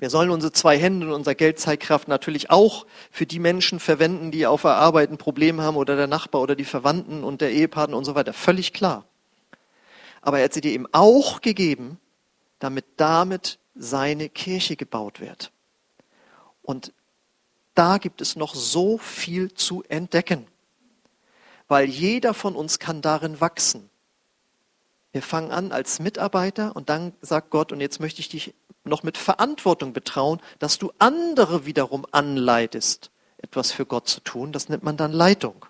Wir 0.00 0.10
sollen 0.10 0.30
unsere 0.30 0.52
zwei 0.52 0.76
Hände 0.76 1.06
und 1.06 1.12
unser 1.12 1.36
Geld, 1.36 1.60
Zeitkraft 1.60 2.08
natürlich 2.08 2.50
auch 2.50 2.86
für 3.12 3.26
die 3.26 3.38
Menschen 3.38 3.78
verwenden, 3.78 4.32
die 4.32 4.46
auf 4.46 4.62
der 4.62 4.72
Arbeit 4.72 5.10
ein 5.10 5.18
Problem 5.18 5.60
haben 5.60 5.76
oder 5.76 5.94
der 5.94 6.08
Nachbar 6.08 6.42
oder 6.42 6.56
die 6.56 6.64
Verwandten 6.64 7.22
und 7.22 7.40
der 7.40 7.52
Ehepartner 7.52 7.96
und 7.96 8.04
so 8.04 8.16
weiter. 8.16 8.32
Völlig 8.32 8.72
klar. 8.72 9.04
Aber 10.20 10.38
er 10.38 10.46
hat 10.46 10.54
sie 10.54 10.60
dir 10.60 10.72
eben 10.72 10.88
auch 10.90 11.40
gegeben, 11.40 12.00
damit 12.58 12.86
damit 12.96 13.60
seine 13.76 14.28
Kirche 14.28 14.74
gebaut 14.74 15.20
wird. 15.20 15.52
Und 16.62 16.92
da 17.76 17.98
gibt 17.98 18.20
es 18.20 18.34
noch 18.34 18.56
so 18.56 18.98
viel 18.98 19.54
zu 19.54 19.84
entdecken 19.88 20.48
weil 21.70 21.88
jeder 21.88 22.34
von 22.34 22.56
uns 22.56 22.80
kann 22.80 23.00
darin 23.00 23.40
wachsen. 23.40 23.88
Wir 25.12 25.22
fangen 25.22 25.52
an 25.52 25.70
als 25.70 26.00
Mitarbeiter 26.00 26.74
und 26.74 26.88
dann 26.88 27.12
sagt 27.20 27.50
Gott, 27.50 27.70
und 27.70 27.80
jetzt 27.80 28.00
möchte 28.00 28.20
ich 28.20 28.28
dich 28.28 28.54
noch 28.84 29.02
mit 29.02 29.18
Verantwortung 29.18 29.92
betrauen, 29.92 30.40
dass 30.58 30.78
du 30.78 30.92
andere 30.98 31.66
wiederum 31.66 32.06
anleitest, 32.10 33.10
etwas 33.38 33.72
für 33.72 33.86
Gott 33.86 34.08
zu 34.08 34.20
tun. 34.20 34.52
Das 34.52 34.68
nennt 34.68 34.82
man 34.82 34.96
dann 34.96 35.12
Leitung. 35.12 35.66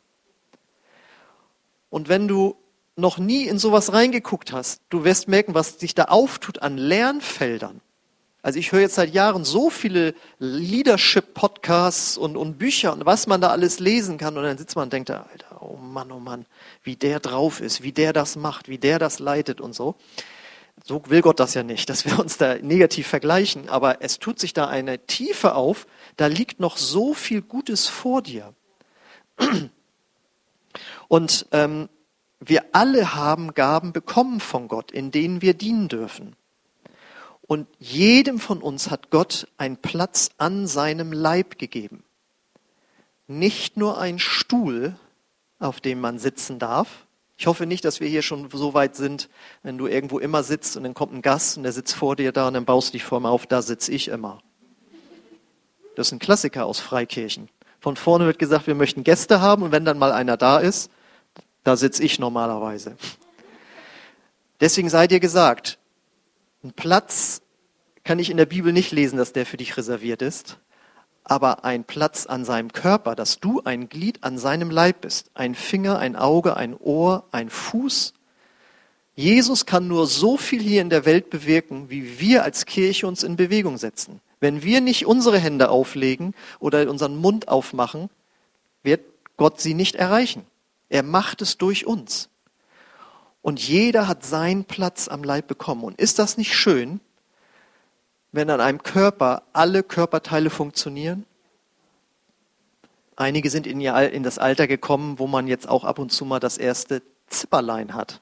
Und 1.89 2.09
wenn 2.09 2.29
du 2.29 2.57
noch 2.97 3.19
nie 3.19 3.47
in 3.47 3.59
sowas 3.59 3.93
reingeguckt 3.93 4.53
hast, 4.53 4.83
du 4.91 5.05
wirst 5.05 5.29
merken, 5.29 5.55
was 5.55 5.81
sich 5.81 5.95
da 5.95 6.05
auftut 6.05 6.63
an 6.63 6.77
Lernfeldern. 6.77 7.81
Also 8.43 8.59
ich 8.59 8.73
höre 8.73 8.81
jetzt 8.81 8.95
seit 8.95 9.13
Jahren 9.13 9.45
so 9.45 9.69
viele 9.69 10.15
Leadership-Podcasts 10.39 12.17
und, 12.17 12.37
und 12.37 12.59
Bücher 12.59 12.93
und 12.93 13.05
was 13.05 13.27
man 13.27 13.41
da 13.41 13.49
alles 13.49 13.81
lesen 13.81 14.17
kann 14.17 14.37
und 14.37 14.45
dann 14.45 14.57
sitzt 14.57 14.77
man 14.77 14.85
und 14.85 14.93
denkt, 14.93 15.11
Alter, 15.11 15.61
oh 15.61 15.77
Mann, 15.77 16.11
oh 16.11 16.21
Mann, 16.21 16.47
wie 16.83 16.97
der 16.97 17.21
drauf 17.21 17.61
ist, 17.61 17.83
wie 17.83 17.93
der 17.93 18.15
das 18.15 18.37
macht, 18.37 18.69
wie 18.69 18.79
der 18.79 18.99
das 18.99 19.19
leitet 19.19 19.61
und 19.61 19.75
so. 19.75 19.95
So 20.85 21.03
will 21.07 21.21
Gott 21.21 21.41
das 21.41 21.55
ja 21.55 21.63
nicht, 21.63 21.89
dass 21.91 22.05
wir 22.05 22.19
uns 22.19 22.37
da 22.39 22.57
negativ 22.57 23.07
vergleichen, 23.07 23.69
aber 23.69 24.03
es 24.03 24.19
tut 24.19 24.39
sich 24.39 24.53
da 24.53 24.67
eine 24.67 25.07
Tiefe 25.07 25.55
auf, 25.55 25.87
da 26.17 26.27
liegt 26.27 26.61
noch 26.61 26.77
so 26.77 27.15
viel 27.15 27.43
Gutes 27.43 27.87
vor 27.87 28.23
dir. 28.23 28.55
Und 31.09 31.47
ähm, 31.53 31.89
wir 32.41 32.65
alle 32.73 33.15
haben 33.15 33.55
Gaben 33.55 33.93
bekommen 33.93 34.41
von 34.41 34.69
Gott, 34.69 34.91
in 34.91 35.11
denen 35.11 35.43
wir 35.43 35.55
dienen 35.55 35.89
dürfen. 35.89 36.37
Und 37.43 37.67
jedem 37.79 38.39
von 38.39 38.63
uns 38.63 38.91
hat 38.91 39.11
Gott 39.11 39.49
einen 39.59 39.77
Platz 39.77 40.31
an 40.39 40.67
seinem 40.67 41.13
Leib 41.13 41.59
gegeben. 41.59 42.05
Nicht 43.27 43.77
nur 43.77 43.99
ein 43.99 44.19
Stuhl, 44.19 44.95
auf 45.59 45.81
dem 45.81 46.01
man 46.01 46.19
sitzen 46.19 46.59
darf. 46.59 47.07
Ich 47.41 47.47
hoffe 47.47 47.65
nicht, 47.65 47.87
dass 47.87 48.01
wir 48.01 48.07
hier 48.07 48.21
schon 48.21 48.51
so 48.53 48.75
weit 48.75 48.97
sind, 48.97 49.31
wenn 49.63 49.79
du 49.79 49.87
irgendwo 49.87 50.19
immer 50.19 50.43
sitzt 50.43 50.77
und 50.77 50.83
dann 50.83 50.93
kommt 50.93 51.15
ein 51.15 51.23
Gast 51.23 51.57
und 51.57 51.63
der 51.63 51.73
sitzt 51.73 51.95
vor 51.95 52.15
dir 52.15 52.33
da 52.33 52.49
und 52.49 52.53
dann 52.53 52.67
baust 52.67 52.91
du 52.91 52.93
dich 52.93 53.03
vor 53.03 53.19
ihm 53.19 53.25
auf, 53.25 53.47
da 53.47 53.63
sitze 53.63 53.93
ich 53.93 54.09
immer. 54.09 54.43
Das 55.97 56.09
ist 56.09 56.13
ein 56.13 56.19
Klassiker 56.19 56.67
aus 56.67 56.81
Freikirchen. 56.81 57.49
Von 57.81 57.97
vorne 57.97 58.27
wird 58.27 58.39
gesagt, 58.39 58.67
wir 58.67 58.75
möchten 58.75 59.05
Gäste 59.05 59.41
haben 59.41 59.63
und 59.63 59.73
wenn 59.73 59.87
dann 59.87 59.97
mal 59.97 60.13
einer 60.13 60.37
da 60.37 60.59
ist, 60.59 60.91
da 61.65 61.79
sitze 61.79 62.03
ich 62.03 62.19
normalerweise. 62.19 62.99
Deswegen 64.61 64.91
sei 64.91 65.07
dir 65.07 65.19
gesagt, 65.19 65.79
ein 66.63 66.75
Platz 66.75 67.41
kann 68.05 68.19
ich 68.19 68.29
in 68.29 68.37
der 68.37 68.45
Bibel 68.45 68.75
nicht 68.75 68.93
lesen, 68.93 69.17
dass 69.17 69.33
der 69.33 69.47
für 69.47 69.57
dich 69.57 69.79
reserviert 69.79 70.21
ist, 70.21 70.59
aber 71.25 71.65
ein 71.65 71.85
Platz 71.85 72.27
an 72.27 72.45
seinem 72.45 72.73
Körper, 72.73 73.15
dass 73.15 73.41
du 73.41 73.63
ein 73.65 73.89
Glied 73.89 74.23
an 74.23 74.39
seinem 74.39 74.71
Leib 74.71 75.03
bist, 75.03 75.31
ein 75.35 75.55
Finger, 75.55 75.99
ein 75.99 76.17
Auge, 76.17 76.57
ein 76.57 76.77
Ohr, 76.77 77.25
ein 77.31 77.51
Fuß. 77.51 78.15
Jesus 79.15 79.67
kann 79.67 79.87
nur 79.87 80.07
so 80.07 80.37
viel 80.37 80.61
hier 80.61 80.83
in 80.83 80.91
der 80.91 81.05
Welt 81.05 81.31
bewirken, 81.31 81.91
wie 81.91 82.19
wir 82.21 82.43
als 82.43 82.67
Kirche 82.67 83.07
uns 83.07 83.23
in 83.23 83.37
Bewegung 83.37 83.79
setzen. 83.79 84.21
Wenn 84.41 84.63
wir 84.63 84.81
nicht 84.81 85.07
unsere 85.07 85.39
Hände 85.39 85.69
auflegen 85.69 86.35
oder 86.59 86.89
unseren 86.91 87.17
Mund 87.17 87.49
aufmachen, 87.49 88.09
wird 88.83 89.03
Gott 89.37 89.61
sie 89.61 89.75
nicht 89.75 89.95
erreichen. 89.95 90.47
Er 90.89 91.03
macht 91.03 91.43
es 91.43 91.59
durch 91.59 91.87
uns. 91.87 92.31
Und 93.43 93.61
jeder 93.61 94.09
hat 94.09 94.25
seinen 94.25 94.65
Platz 94.65 95.09
am 95.09 95.23
Leib 95.23 95.47
bekommen. 95.47 95.85
Und 95.85 96.01
ist 96.01 96.19
das 96.19 96.37
nicht 96.37 96.55
schön, 96.55 97.01
wenn 98.33 98.51
an 98.51 98.61
einem 98.61 98.83
Körper 98.83 99.43
alle 99.53 99.83
Körperteile 99.83 100.51
funktionieren? 100.51 101.27
Einige 103.17 103.51
sind 103.51 103.67
in, 103.67 103.81
ihr, 103.81 103.95
in 104.13 104.23
das 104.23 104.39
Alter 104.39 104.67
gekommen, 104.67 105.19
wo 105.19 105.27
man 105.27 105.47
jetzt 105.47 105.69
auch 105.69 105.85
ab 105.85 105.99
und 105.99 106.11
zu 106.11 106.25
mal 106.25 106.41
das 106.41 106.57
erste 106.57 107.03
Zipperlein 107.27 107.95
hat. 107.95 108.21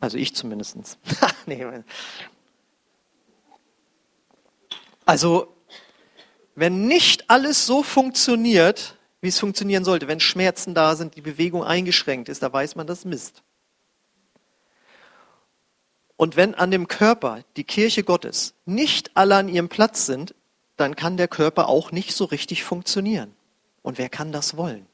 Also 0.00 0.18
ich 0.18 0.34
zumindest. 0.34 0.76
Also, 5.06 5.52
wenn 6.54 6.86
nicht 6.86 7.30
alles 7.30 7.66
so 7.66 7.82
funktioniert, 7.82 8.96
wie 9.20 9.26
es 9.26 9.40
funktionieren 9.40 9.84
sollte, 9.84 10.06
wenn 10.06 10.20
Schmerzen 10.20 10.72
da 10.72 10.94
sind, 10.94 11.16
die 11.16 11.20
Bewegung 11.20 11.64
eingeschränkt 11.64 12.28
ist, 12.28 12.44
da 12.44 12.52
weiß 12.52 12.76
man 12.76 12.86
das 12.86 13.04
Mist. 13.04 13.42
Und 16.20 16.36
wenn 16.36 16.54
an 16.54 16.70
dem 16.70 16.86
Körper, 16.86 17.44
die 17.56 17.64
Kirche 17.64 18.04
Gottes, 18.04 18.52
nicht 18.66 19.16
alle 19.16 19.36
an 19.36 19.48
ihrem 19.48 19.70
Platz 19.70 20.04
sind, 20.04 20.34
dann 20.76 20.94
kann 20.94 21.16
der 21.16 21.28
Körper 21.28 21.66
auch 21.66 21.92
nicht 21.92 22.12
so 22.12 22.26
richtig 22.26 22.62
funktionieren. 22.62 23.34
Und 23.80 23.96
wer 23.96 24.10
kann 24.10 24.30
das 24.30 24.54
wollen? 24.58 24.84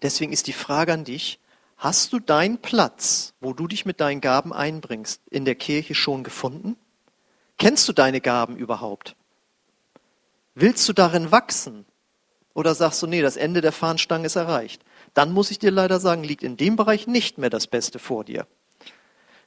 Deswegen 0.00 0.32
ist 0.32 0.46
die 0.46 0.52
Frage 0.52 0.92
an 0.92 1.02
dich, 1.02 1.40
hast 1.76 2.12
du 2.12 2.20
deinen 2.20 2.58
Platz, 2.58 3.34
wo 3.40 3.52
du 3.52 3.66
dich 3.66 3.84
mit 3.84 4.00
deinen 4.00 4.20
Gaben 4.20 4.52
einbringst, 4.52 5.22
in 5.28 5.44
der 5.44 5.56
Kirche 5.56 5.96
schon 5.96 6.22
gefunden? 6.22 6.76
Kennst 7.58 7.88
du 7.88 7.92
deine 7.92 8.20
Gaben 8.20 8.56
überhaupt? 8.56 9.16
Willst 10.54 10.88
du 10.88 10.92
darin 10.92 11.32
wachsen? 11.32 11.84
Oder 12.54 12.76
sagst 12.76 13.02
du, 13.02 13.08
nee, 13.08 13.22
das 13.22 13.36
Ende 13.36 13.60
der 13.60 13.72
Fahnenstange 13.72 14.26
ist 14.26 14.36
erreicht? 14.36 14.84
Dann 15.14 15.32
muss 15.32 15.50
ich 15.50 15.58
dir 15.58 15.72
leider 15.72 15.98
sagen, 15.98 16.22
liegt 16.22 16.44
in 16.44 16.56
dem 16.56 16.76
Bereich 16.76 17.08
nicht 17.08 17.38
mehr 17.38 17.50
das 17.50 17.66
Beste 17.66 17.98
vor 17.98 18.22
dir. 18.22 18.46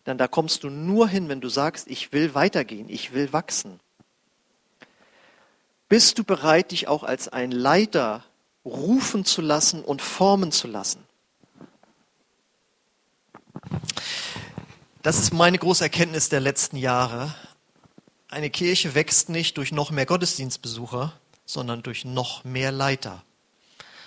Denn 0.06 0.18
da 0.18 0.28
kommst 0.28 0.64
du 0.64 0.70
nur 0.70 1.08
hin, 1.08 1.30
wenn 1.30 1.42
du 1.42 1.50
sagst, 1.50 1.88
ich 1.88 2.12
will 2.12 2.36
weitergehen, 2.36 2.90
ich 2.90 3.14
will 3.14 3.32
wachsen. 3.32 3.80
Bist 5.88 6.18
du 6.18 6.24
bereit, 6.24 6.72
dich 6.72 6.88
auch 6.88 7.04
als 7.04 7.30
ein 7.30 7.52
Leiter 7.52 8.24
rufen 8.66 9.26
zu 9.26 9.42
lassen 9.42 9.84
und 9.84 10.02
formen 10.02 10.52
zu 10.52 10.68
lassen? 10.68 11.04
Das 15.04 15.20
ist 15.20 15.34
meine 15.34 15.58
große 15.58 15.84
Erkenntnis 15.84 16.30
der 16.30 16.40
letzten 16.40 16.78
Jahre. 16.78 17.36
Eine 18.30 18.50
Kirche 18.50 18.96
wächst 18.96 19.30
nicht 19.30 19.58
durch 19.58 19.72
noch 19.72 19.92
mehr 19.92 20.06
Gottesdienstbesucher, 20.06 21.14
sondern 21.46 21.84
durch 21.84 22.06
noch 22.06 22.44
mehr 22.44 22.72
Leiter. 22.72 23.24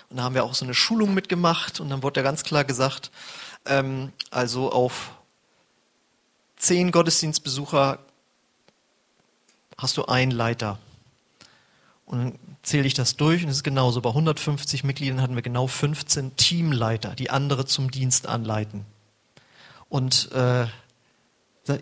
Und 0.09 0.17
da 0.17 0.23
haben 0.23 0.35
wir 0.35 0.43
auch 0.43 0.55
so 0.55 0.65
eine 0.65 0.73
Schulung 0.73 1.13
mitgemacht 1.13 1.79
und 1.79 1.89
dann 1.89 2.03
wurde 2.03 2.19
ja 2.19 2.23
ganz 2.23 2.43
klar 2.43 2.63
gesagt, 2.63 3.11
ähm, 3.65 4.11
also 4.31 4.71
auf 4.71 5.11
zehn 6.57 6.91
Gottesdienstbesucher 6.91 7.99
hast 9.77 9.97
du 9.97 10.05
einen 10.05 10.31
Leiter. 10.31 10.79
Und 12.05 12.17
dann 12.17 12.39
zähle 12.63 12.87
ich 12.87 12.93
das 12.93 13.15
durch 13.15 13.43
und 13.43 13.49
es 13.49 13.57
ist 13.57 13.63
genauso. 13.63 14.01
Bei 14.01 14.09
150 14.09 14.83
Mitgliedern 14.83 15.21
hatten 15.21 15.35
wir 15.35 15.41
genau 15.41 15.67
15 15.67 16.35
Teamleiter, 16.35 17.15
die 17.15 17.29
andere 17.29 17.65
zum 17.65 17.91
Dienst 17.91 18.27
anleiten. 18.27 18.85
Und 19.89 20.31
äh, 20.31 20.67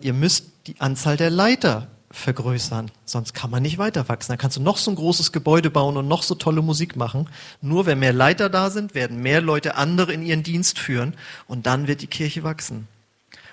ihr 0.00 0.12
müsst 0.12 0.46
die 0.66 0.80
Anzahl 0.80 1.16
der 1.16 1.30
Leiter 1.30 1.88
vergrößern, 2.10 2.90
sonst 3.04 3.34
kann 3.34 3.50
man 3.50 3.62
nicht 3.62 3.78
weiter 3.78 4.08
wachsen. 4.08 4.32
Dann 4.32 4.38
kannst 4.38 4.56
du 4.56 4.62
noch 4.62 4.78
so 4.78 4.90
ein 4.90 4.96
großes 4.96 5.32
Gebäude 5.32 5.70
bauen 5.70 5.96
und 5.96 6.08
noch 6.08 6.22
so 6.22 6.34
tolle 6.34 6.62
Musik 6.62 6.96
machen. 6.96 7.28
Nur 7.60 7.86
wenn 7.86 7.98
mehr 7.98 8.12
Leiter 8.12 8.48
da 8.48 8.70
sind, 8.70 8.94
werden 8.94 9.20
mehr 9.20 9.40
Leute 9.40 9.76
andere 9.76 10.12
in 10.12 10.22
ihren 10.22 10.42
Dienst 10.42 10.78
führen 10.78 11.14
und 11.46 11.66
dann 11.66 11.86
wird 11.86 12.02
die 12.02 12.06
Kirche 12.06 12.42
wachsen. 12.42 12.88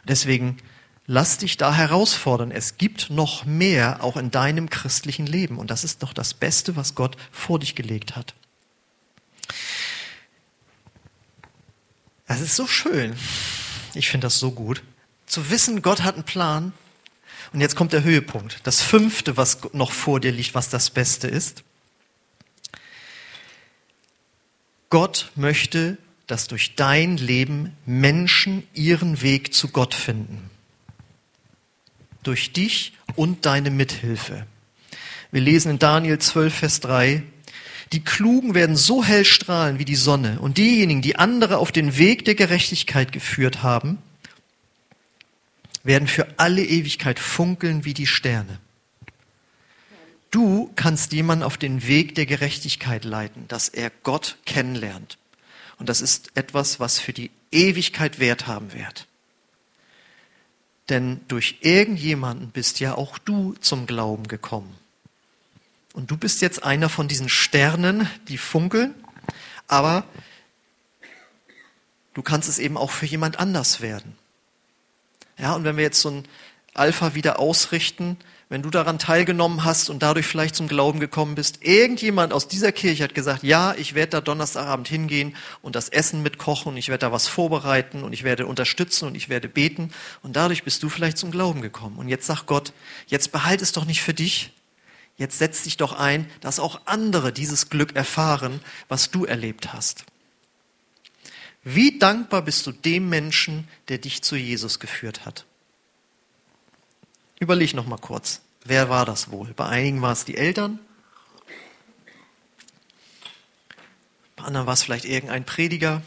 Deswegen 0.07 0.57
Lass 1.05 1.37
dich 1.37 1.57
da 1.57 1.73
herausfordern. 1.73 2.51
Es 2.51 2.77
gibt 2.77 3.09
noch 3.09 3.45
mehr 3.45 4.03
auch 4.03 4.15
in 4.15 4.31
deinem 4.31 4.69
christlichen 4.69 5.25
Leben. 5.25 5.57
Und 5.57 5.69
das 5.69 5.83
ist 5.83 6.01
doch 6.01 6.13
das 6.13 6.33
Beste, 6.33 6.75
was 6.75 6.95
Gott 6.95 7.17
vor 7.31 7.59
dich 7.59 7.75
gelegt 7.75 8.15
hat. 8.15 8.33
Es 12.25 12.39
ist 12.39 12.55
so 12.55 12.67
schön. 12.67 13.15
Ich 13.93 14.09
finde 14.09 14.25
das 14.25 14.39
so 14.39 14.51
gut. 14.51 14.81
Zu 15.25 15.49
wissen, 15.49 15.81
Gott 15.81 16.03
hat 16.03 16.15
einen 16.15 16.23
Plan. 16.23 16.73
Und 17.51 17.59
jetzt 17.59 17.75
kommt 17.75 17.93
der 17.93 18.03
Höhepunkt. 18.03 18.61
Das 18.63 18.81
fünfte, 18.81 19.35
was 19.35 19.59
noch 19.73 19.91
vor 19.91 20.19
dir 20.19 20.31
liegt, 20.31 20.55
was 20.55 20.69
das 20.69 20.89
Beste 20.89 21.27
ist. 21.27 21.63
Gott 24.89 25.31
möchte, 25.35 25.97
dass 26.27 26.47
durch 26.47 26.75
dein 26.75 27.17
Leben 27.17 27.75
Menschen 27.85 28.65
ihren 28.73 29.21
Weg 29.21 29.53
zu 29.53 29.67
Gott 29.67 29.93
finden. 29.93 30.49
Durch 32.23 32.53
dich 32.53 32.93
und 33.15 33.45
deine 33.45 33.69
Mithilfe. 33.69 34.45
Wir 35.31 35.41
lesen 35.41 35.71
in 35.71 35.79
Daniel 35.79 36.19
12, 36.19 36.53
Vers 36.53 36.79
3, 36.81 37.23
die 37.93 38.03
Klugen 38.03 38.55
werden 38.55 38.75
so 38.75 39.03
hell 39.03 39.23
strahlen 39.23 39.77
wie 39.77 39.85
die 39.85 39.95
Sonne 39.95 40.39
und 40.39 40.57
diejenigen, 40.57 41.03
die 41.03 41.15
andere 41.15 41.59
auf 41.59 41.71
den 41.71 41.97
Weg 41.97 42.25
der 42.25 42.33
Gerechtigkeit 42.33 43.11
geführt 43.11 43.61
haben, 43.61 43.99
werden 45.83 46.07
für 46.07 46.27
alle 46.37 46.63
Ewigkeit 46.63 47.19
funkeln 47.19 47.85
wie 47.85 47.93
die 47.93 48.07
Sterne. 48.07 48.59
Du 50.31 50.71
kannst 50.75 51.13
jemanden 51.13 51.43
auf 51.43 51.57
den 51.57 51.85
Weg 51.85 52.15
der 52.15 52.25
Gerechtigkeit 52.25 53.05
leiten, 53.05 53.47
dass 53.47 53.69
er 53.69 53.91
Gott 54.01 54.37
kennenlernt. 54.45 55.19
Und 55.77 55.89
das 55.89 56.01
ist 56.01 56.31
etwas, 56.33 56.79
was 56.79 56.97
für 56.97 57.13
die 57.13 57.29
Ewigkeit 57.51 58.17
Wert 58.19 58.47
haben 58.47 58.73
wird. 58.73 59.07
Denn 60.89 61.21
durch 61.27 61.59
irgendjemanden 61.61 62.49
bist 62.49 62.79
ja 62.79 62.95
auch 62.95 63.17
du 63.17 63.53
zum 63.61 63.85
Glauben 63.85 64.27
gekommen. 64.27 64.75
Und 65.93 66.11
du 66.11 66.17
bist 66.17 66.41
jetzt 66.41 66.63
einer 66.63 66.89
von 66.89 67.07
diesen 67.07 67.29
Sternen, 67.29 68.09
die 68.27 68.37
funkeln, 68.37 68.93
aber 69.67 70.05
du 72.13 72.21
kannst 72.21 72.49
es 72.49 72.59
eben 72.59 72.77
auch 72.77 72.91
für 72.91 73.05
jemand 73.05 73.39
anders 73.39 73.79
werden. 73.79 74.17
Ja, 75.37 75.53
und 75.53 75.63
wenn 75.63 75.77
wir 75.77 75.83
jetzt 75.83 76.01
so 76.01 76.09
ein 76.09 76.27
Alpha 76.73 77.13
wieder 77.15 77.39
ausrichten, 77.39 78.17
wenn 78.53 78.61
du 78.61 78.69
daran 78.69 78.99
teilgenommen 78.99 79.63
hast 79.63 79.89
und 79.89 80.03
dadurch 80.03 80.27
vielleicht 80.27 80.53
zum 80.53 80.67
Glauben 80.67 80.99
gekommen 80.99 81.33
bist, 81.33 81.63
irgendjemand 81.63 82.33
aus 82.33 82.47
dieser 82.47 82.71
Kirche 82.71 83.03
hat 83.03 83.15
gesagt, 83.15 83.41
ja, 83.41 83.73
ich 83.73 83.95
werde 83.95 84.11
da 84.11 84.21
Donnerstagabend 84.21 84.87
hingehen 84.87 85.35
und 85.63 85.75
das 85.75 85.89
Essen 85.89 86.21
mitkochen 86.21 86.73
und 86.73 86.77
ich 86.77 86.87
werde 86.87 87.07
da 87.07 87.11
was 87.11 87.27
vorbereiten 87.27 88.03
und 88.03 88.13
ich 88.13 88.23
werde 88.23 88.45
unterstützen 88.45 89.07
und 89.07 89.15
ich 89.15 89.27
werde 89.27 89.49
beten 89.49 89.91
und 90.21 90.35
dadurch 90.35 90.63
bist 90.63 90.83
du 90.83 90.89
vielleicht 90.89 91.17
zum 91.17 91.31
Glauben 91.31 91.63
gekommen. 91.63 91.97
Und 91.97 92.09
jetzt 92.09 92.27
sagt 92.27 92.45
Gott, 92.45 92.73
jetzt 93.07 93.31
behalt 93.31 93.63
es 93.63 93.71
doch 93.71 93.85
nicht 93.85 94.03
für 94.03 94.13
dich, 94.13 94.51
jetzt 95.17 95.39
setz 95.39 95.63
dich 95.63 95.77
doch 95.77 95.93
ein, 95.93 96.29
dass 96.39 96.59
auch 96.59 96.81
andere 96.85 97.33
dieses 97.33 97.71
Glück 97.71 97.95
erfahren, 97.95 98.59
was 98.87 99.09
du 99.09 99.25
erlebt 99.25 99.73
hast. 99.73 100.05
Wie 101.63 101.97
dankbar 101.97 102.43
bist 102.43 102.67
du 102.67 102.71
dem 102.71 103.09
Menschen, 103.09 103.67
der 103.87 103.97
dich 103.97 104.21
zu 104.21 104.35
Jesus 104.35 104.79
geführt 104.79 105.25
hat? 105.25 105.45
Überleg 107.39 107.73
noch 107.73 107.87
mal 107.87 107.97
kurz. 107.97 108.42
Wer 108.65 108.89
war 108.89 109.05
das 109.05 109.29
wohl? 109.29 109.53
Bei 109.53 109.65
einigen 109.65 110.01
war 110.01 110.13
es 110.13 110.25
die 110.25 110.37
Eltern. 110.37 110.79
Bei 114.37 114.45
anderen 114.45 114.67
war 114.67 114.73
es 114.73 114.83
vielleicht 114.83 115.05
irgendein 115.05 115.45
Prediger. 115.45 116.01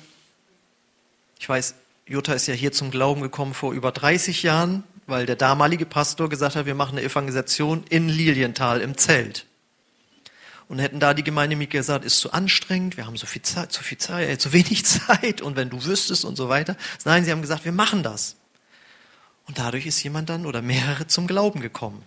Ich 1.38 1.48
weiß, 1.48 1.74
Jutta 2.06 2.32
ist 2.32 2.46
ja 2.46 2.54
hier 2.54 2.72
zum 2.72 2.90
Glauben 2.90 3.20
gekommen 3.20 3.52
vor 3.52 3.72
über 3.72 3.92
30 3.92 4.42
Jahren, 4.42 4.84
weil 5.06 5.26
der 5.26 5.36
damalige 5.36 5.86
Pastor 5.86 6.28
gesagt 6.28 6.56
hat, 6.56 6.66
wir 6.66 6.74
machen 6.74 6.96
eine 6.96 7.06
Evangelisation 7.06 7.84
in 7.88 8.08
Lilienthal 8.08 8.80
im 8.80 8.96
Zelt. 8.96 9.46
Und 10.68 10.78
hätten 10.78 10.98
da 10.98 11.14
die 11.14 11.22
Gemeindemitglieder 11.22 11.80
gesagt, 11.80 12.04
ist 12.04 12.18
zu 12.18 12.32
anstrengend, 12.32 12.96
wir 12.96 13.06
haben 13.06 13.16
so 13.16 13.26
viel 13.26 13.42
Zeit, 13.42 13.70
zu 13.70 13.84
viel 13.84 13.98
Zeit, 13.98 14.28
äh, 14.28 14.38
zu 14.38 14.52
wenig 14.52 14.84
Zeit 14.86 15.42
und 15.42 15.56
wenn 15.56 15.70
du 15.70 15.84
wüsstest 15.84 16.24
und 16.24 16.36
so 16.36 16.48
weiter. 16.48 16.76
Nein, 17.04 17.24
sie 17.24 17.30
haben 17.30 17.42
gesagt, 17.42 17.64
wir 17.64 17.72
machen 17.72 18.02
das. 18.02 18.36
Und 19.46 19.58
dadurch 19.58 19.86
ist 19.86 20.02
jemand 20.02 20.28
dann 20.28 20.46
oder 20.46 20.62
mehrere 20.62 21.06
zum 21.06 21.26
Glauben 21.28 21.60
gekommen. 21.60 22.02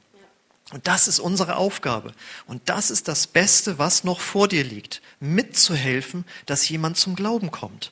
Und 0.72 0.88
das 0.88 1.08
ist 1.08 1.20
unsere 1.20 1.56
Aufgabe. 1.56 2.14
Und 2.46 2.62
das 2.66 2.92
ist 2.92 3.08
das 3.08 3.26
Beste, 3.26 3.80
was 3.80 4.04
noch 4.04 4.20
vor 4.20 4.48
dir 4.48 4.64
liegt. 4.64 5.02
Mitzuhelfen, 5.20 6.26
dass 6.46 6.70
jemand 6.70 6.98
zum 6.98 7.16
Glauben 7.16 7.50
kommt. 7.50 7.92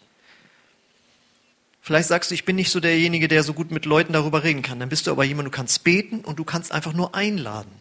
Vielleicht 1.81 2.09
sagst 2.09 2.29
du, 2.29 2.35
ich 2.35 2.45
bin 2.45 2.57
nicht 2.57 2.69
so 2.69 2.79
derjenige, 2.79 3.27
der 3.27 3.43
so 3.43 3.53
gut 3.53 3.71
mit 3.71 3.85
Leuten 3.85 4.13
darüber 4.13 4.43
reden 4.43 4.61
kann. 4.61 4.79
Dann 4.79 4.89
bist 4.89 5.07
du 5.07 5.11
aber 5.11 5.23
jemand, 5.23 5.47
du 5.47 5.51
kannst 5.51 5.83
beten 5.83 6.19
und 6.19 6.37
du 6.37 6.43
kannst 6.43 6.71
einfach 6.71 6.93
nur 6.93 7.15
einladen. 7.15 7.71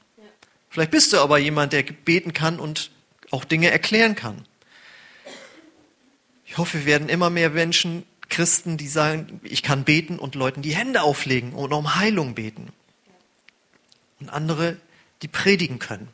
Vielleicht 0.70 0.92
bist 0.92 1.12
du 1.12 1.18
aber 1.18 1.38
jemand, 1.38 1.72
der 1.72 1.82
beten 1.82 2.32
kann 2.32 2.60
und 2.60 2.90
auch 3.30 3.44
Dinge 3.44 3.70
erklären 3.70 4.14
kann. 4.14 4.44
Ich 6.44 6.56
hoffe, 6.56 6.78
wir 6.78 6.86
werden 6.86 7.08
immer 7.08 7.30
mehr 7.30 7.50
Menschen 7.50 8.04
Christen, 8.28 8.76
die 8.76 8.88
sagen, 8.88 9.40
ich 9.42 9.62
kann 9.62 9.84
beten 9.84 10.18
und 10.18 10.34
Leuten 10.34 10.62
die 10.62 10.74
Hände 10.74 11.02
auflegen 11.02 11.52
und 11.52 11.72
um 11.72 11.96
Heilung 11.96 12.34
beten. 12.34 12.68
Und 14.20 14.30
andere, 14.30 14.76
die 15.22 15.28
predigen 15.28 15.78
können. 15.78 16.08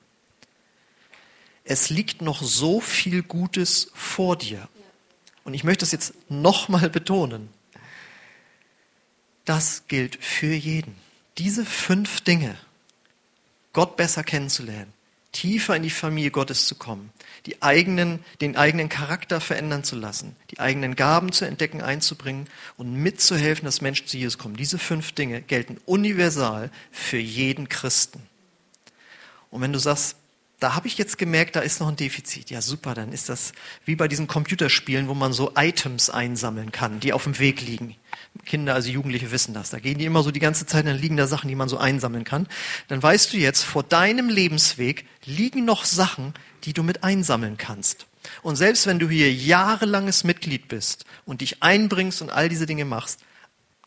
Es 1.64 1.90
liegt 1.90 2.22
noch 2.22 2.42
so 2.42 2.80
viel 2.80 3.22
Gutes 3.22 3.90
vor 3.94 4.36
dir. 4.36 4.68
Und 5.44 5.54
ich 5.54 5.64
möchte 5.64 5.80
das 5.80 5.92
jetzt 5.92 6.14
nochmal 6.28 6.90
betonen. 6.90 7.48
Das 9.44 9.84
gilt 9.88 10.22
für 10.22 10.54
jeden. 10.54 10.94
Diese 11.38 11.64
fünf 11.64 12.20
Dinge, 12.20 12.56
Gott 13.72 13.96
besser 13.96 14.22
kennenzulernen, 14.22 14.92
tiefer 15.32 15.74
in 15.74 15.82
die 15.82 15.90
Familie 15.90 16.30
Gottes 16.30 16.66
zu 16.66 16.74
kommen, 16.74 17.10
die 17.46 17.62
eigenen, 17.62 18.22
den 18.40 18.56
eigenen 18.56 18.88
Charakter 18.88 19.40
verändern 19.40 19.82
zu 19.82 19.96
lassen, 19.96 20.36
die 20.50 20.60
eigenen 20.60 20.94
Gaben 20.94 21.32
zu 21.32 21.46
entdecken, 21.46 21.80
einzubringen 21.80 22.48
und 22.76 22.92
mitzuhelfen, 22.92 23.64
dass 23.64 23.80
Menschen 23.80 24.06
zu 24.06 24.18
Jesus 24.18 24.38
kommen. 24.38 24.56
Diese 24.56 24.78
fünf 24.78 25.12
Dinge 25.12 25.40
gelten 25.40 25.78
universal 25.86 26.70
für 26.90 27.18
jeden 27.18 27.68
Christen. 27.68 28.22
Und 29.52 29.60
wenn 29.60 29.72
du 29.72 29.78
sagst, 29.78 30.16
da 30.58 30.76
habe 30.76 30.86
ich 30.86 30.96
jetzt 30.96 31.18
gemerkt, 31.18 31.56
da 31.56 31.60
ist 31.60 31.80
noch 31.80 31.88
ein 31.88 31.96
Defizit. 31.96 32.50
Ja, 32.50 32.62
super, 32.62 32.94
dann 32.94 33.12
ist 33.12 33.28
das 33.28 33.52
wie 33.84 33.96
bei 33.96 34.06
diesen 34.06 34.28
Computerspielen, 34.28 35.08
wo 35.08 35.14
man 35.14 35.32
so 35.32 35.52
Items 35.56 36.08
einsammeln 36.08 36.70
kann, 36.72 37.00
die 37.00 37.12
auf 37.12 37.24
dem 37.24 37.38
Weg 37.38 37.60
liegen. 37.60 37.96
Kinder, 38.46 38.74
also 38.74 38.88
Jugendliche 38.88 39.32
wissen 39.32 39.54
das. 39.54 39.70
Da 39.70 39.80
gehen 39.80 39.98
die 39.98 40.04
immer 40.04 40.22
so 40.22 40.30
die 40.30 40.40
ganze 40.40 40.64
Zeit, 40.64 40.86
dann 40.86 40.96
liegen 40.96 41.16
da 41.16 41.26
Sachen, 41.26 41.48
die 41.48 41.54
man 41.54 41.68
so 41.68 41.78
einsammeln 41.78 42.24
kann. 42.24 42.46
Dann 42.88 43.02
weißt 43.02 43.32
du 43.32 43.38
jetzt, 43.38 43.62
vor 43.62 43.82
deinem 43.82 44.28
Lebensweg 44.28 45.04
liegen 45.24 45.64
noch 45.64 45.84
Sachen, 45.84 46.32
die 46.64 46.72
du 46.72 46.82
mit 46.82 47.02
einsammeln 47.02 47.56
kannst. 47.56 48.06
Und 48.42 48.54
selbst 48.54 48.86
wenn 48.86 49.00
du 49.00 49.08
hier 49.08 49.32
jahrelanges 49.32 50.22
Mitglied 50.22 50.68
bist 50.68 51.04
und 51.26 51.40
dich 51.40 51.62
einbringst 51.62 52.22
und 52.22 52.30
all 52.30 52.48
diese 52.48 52.66
Dinge 52.66 52.84
machst, 52.84 53.20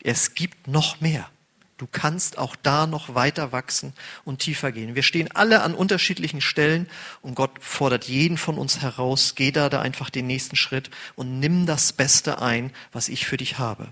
es 0.04 0.36
gibt 0.36 0.68
noch 0.68 1.00
mehr. 1.00 1.30
Du 1.78 1.88
kannst 1.92 2.38
auch 2.38 2.56
da 2.56 2.88
noch 2.88 3.16
weiter 3.16 3.52
wachsen 3.52 3.94
und 4.24 4.40
tiefer 4.40 4.72
gehen. 4.72 4.96
Wir 4.96 5.04
stehen 5.04 5.30
alle 5.34 5.62
an 5.62 5.74
unterschiedlichen 5.74 6.40
Stellen 6.40 6.88
und 7.22 7.36
Gott 7.36 7.52
fordert 7.60 8.06
jeden 8.06 8.38
von 8.38 8.58
uns 8.58 8.82
heraus, 8.82 9.36
geh 9.36 9.52
da, 9.52 9.68
da 9.68 9.82
einfach 9.82 10.10
den 10.10 10.26
nächsten 10.26 10.56
Schritt 10.56 10.90
und 11.16 11.40
nimm 11.40 11.66
das 11.66 11.92
Beste 11.92 12.42
ein, 12.42 12.72
was 12.94 13.10
ich 13.10 13.26
für 13.26 13.36
dich 13.36 13.60
habe. 13.60 13.90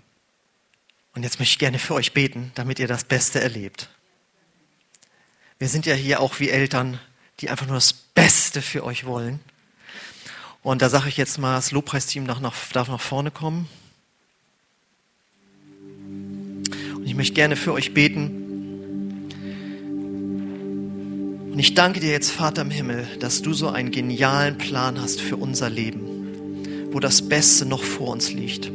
Und 1.13 1.23
jetzt 1.23 1.39
möchte 1.39 1.53
ich 1.53 1.59
gerne 1.59 1.77
für 1.77 1.93
euch 1.93 2.13
beten, 2.13 2.53
damit 2.55 2.79
ihr 2.79 2.87
das 2.87 3.03
Beste 3.03 3.41
erlebt. 3.41 3.89
Wir 5.59 5.67
sind 5.67 5.85
ja 5.85 5.93
hier 5.93 6.21
auch 6.21 6.39
wie 6.39 6.49
Eltern, 6.49 6.99
die 7.41 7.49
einfach 7.49 7.67
nur 7.67 7.75
das 7.75 7.93
Beste 7.93 8.61
für 8.61 8.83
euch 8.85 9.05
wollen. 9.05 9.39
Und 10.61 10.81
da 10.81 10.89
sage 10.89 11.09
ich 11.09 11.17
jetzt 11.17 11.37
mal, 11.37 11.55
das 11.55 11.71
Lobpreisteam 11.71 12.25
darf 12.25 12.39
nach, 12.39 12.55
darf 12.71 12.87
nach 12.87 13.01
vorne 13.01 13.31
kommen. 13.31 13.67
Und 17.03 17.09
ich 17.09 17.15
möchte 17.15 17.33
gerne 17.33 17.57
für 17.57 17.73
euch 17.73 17.93
beten. 17.93 18.31
Und 21.51 21.59
ich 21.59 21.73
danke 21.73 21.99
dir 21.99 22.11
jetzt, 22.11 22.31
Vater 22.31 22.61
im 22.61 22.71
Himmel, 22.71 23.05
dass 23.19 23.41
du 23.41 23.51
so 23.51 23.67
einen 23.67 23.91
genialen 23.91 24.57
Plan 24.57 25.01
hast 25.01 25.19
für 25.19 25.35
unser 25.35 25.69
Leben, 25.69 25.99
wo 26.93 27.01
das 27.01 27.27
Beste 27.27 27.65
noch 27.65 27.83
vor 27.83 28.07
uns 28.07 28.31
liegt. 28.31 28.71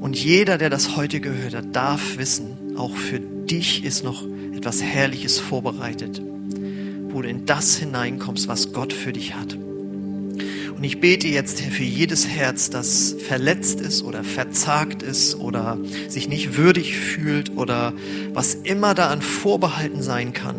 Und 0.00 0.14
jeder, 0.14 0.58
der 0.58 0.70
das 0.70 0.96
heute 0.96 1.18
gehört 1.18 1.56
hat, 1.56 1.74
darf 1.74 2.18
wissen, 2.18 2.76
auch 2.76 2.94
für 2.94 3.18
dich 3.18 3.82
ist 3.82 4.04
noch 4.04 4.24
etwas 4.54 4.80
Herrliches 4.80 5.40
vorbereitet, 5.40 6.22
wo 7.08 7.20
du 7.22 7.28
in 7.28 7.46
das 7.46 7.78
hineinkommst, 7.78 8.46
was 8.46 8.72
Gott 8.72 8.92
für 8.92 9.12
dich 9.12 9.34
hat. 9.34 9.58
Und 10.76 10.84
ich 10.84 11.00
bete 11.00 11.26
jetzt 11.28 11.60
für 11.60 11.84
jedes 11.84 12.28
Herz, 12.28 12.68
das 12.68 13.16
verletzt 13.18 13.80
ist 13.80 14.02
oder 14.02 14.22
verzagt 14.22 15.02
ist 15.02 15.34
oder 15.34 15.78
sich 16.08 16.28
nicht 16.28 16.56
würdig 16.56 16.96
fühlt 16.96 17.56
oder 17.56 17.94
was 18.34 18.54
immer 18.54 18.94
da 18.94 19.08
an 19.08 19.22
Vorbehalten 19.22 20.02
sein 20.02 20.32
kann. 20.34 20.56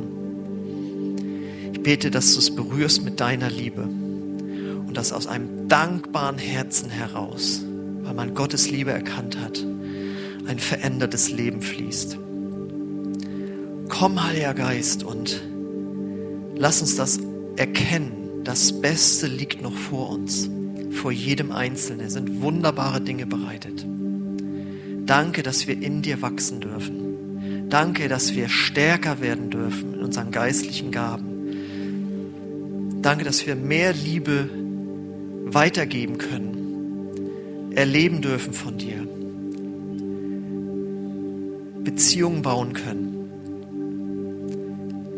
Ich 1.74 1.84
bete, 1.84 2.10
dass 2.10 2.34
du 2.34 2.40
es 2.40 2.56
berührst 2.56 3.04
mit 3.04 3.20
deiner 3.20 3.50
Liebe 3.50 3.84
und 3.84 4.98
dass 4.98 5.14
aus 5.14 5.28
einem 5.28 5.68
dankbaren 5.68 6.40
Herzen 6.40 6.90
heraus 6.90 7.62
weil 8.08 8.14
man 8.14 8.34
Gottes 8.34 8.72
Liebe 8.72 8.92
erkannt 8.92 9.38
hat, 9.38 9.60
ein 10.48 10.60
verändertes 10.60 11.30
Leben 11.30 11.62
fließt. 11.62 12.18
Komm, 13.90 14.24
Heiliger 14.24 14.54
Geist, 14.54 15.04
und 15.04 15.42
lass 16.56 16.80
uns 16.80 16.96
das 16.96 17.20
erkennen. 17.58 18.14
Das 18.48 18.80
Beste 18.82 19.28
liegt 19.28 19.62
noch 19.62 19.76
vor 19.76 20.10
uns, 20.10 20.50
vor 20.92 21.12
jedem 21.12 21.52
Einzelnen. 21.52 22.06
Es 22.06 22.14
sind 22.14 22.42
wunderbare 22.42 23.02
Dinge 23.02 23.26
bereitet. 23.26 23.86
Danke, 25.06 25.44
dass 25.44 25.68
wir 25.68 25.82
in 25.82 26.02
dir 26.02 26.22
wachsen 26.22 26.62
dürfen. 26.62 27.68
Danke, 27.70 28.08
dass 28.08 28.36
wir 28.36 28.48
stärker 28.48 29.20
werden 29.20 29.50
dürfen 29.50 29.96
in 29.96 30.00
unseren 30.00 30.32
geistlichen 30.32 30.92
Gaben. 30.92 31.26
Danke, 33.02 33.26
dass 33.26 33.46
wir 33.46 33.58
mehr 33.58 33.92
Liebe 33.92 34.50
weitergeben 35.44 36.18
können 36.18 36.54
erleben 37.76 38.22
dürfen 38.24 38.54
von 38.54 38.78
dir. 38.78 39.06
Beziehungen 41.84 42.42
bauen 42.42 42.72
können. 42.74 43.07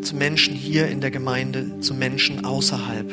Zu 0.09 0.15
Menschen 0.15 0.55
hier 0.55 0.87
in 0.87 1.01
der 1.01 1.11
Gemeinde, 1.11 1.81
zu 1.81 1.93
Menschen 1.93 2.43
außerhalb. 2.43 3.11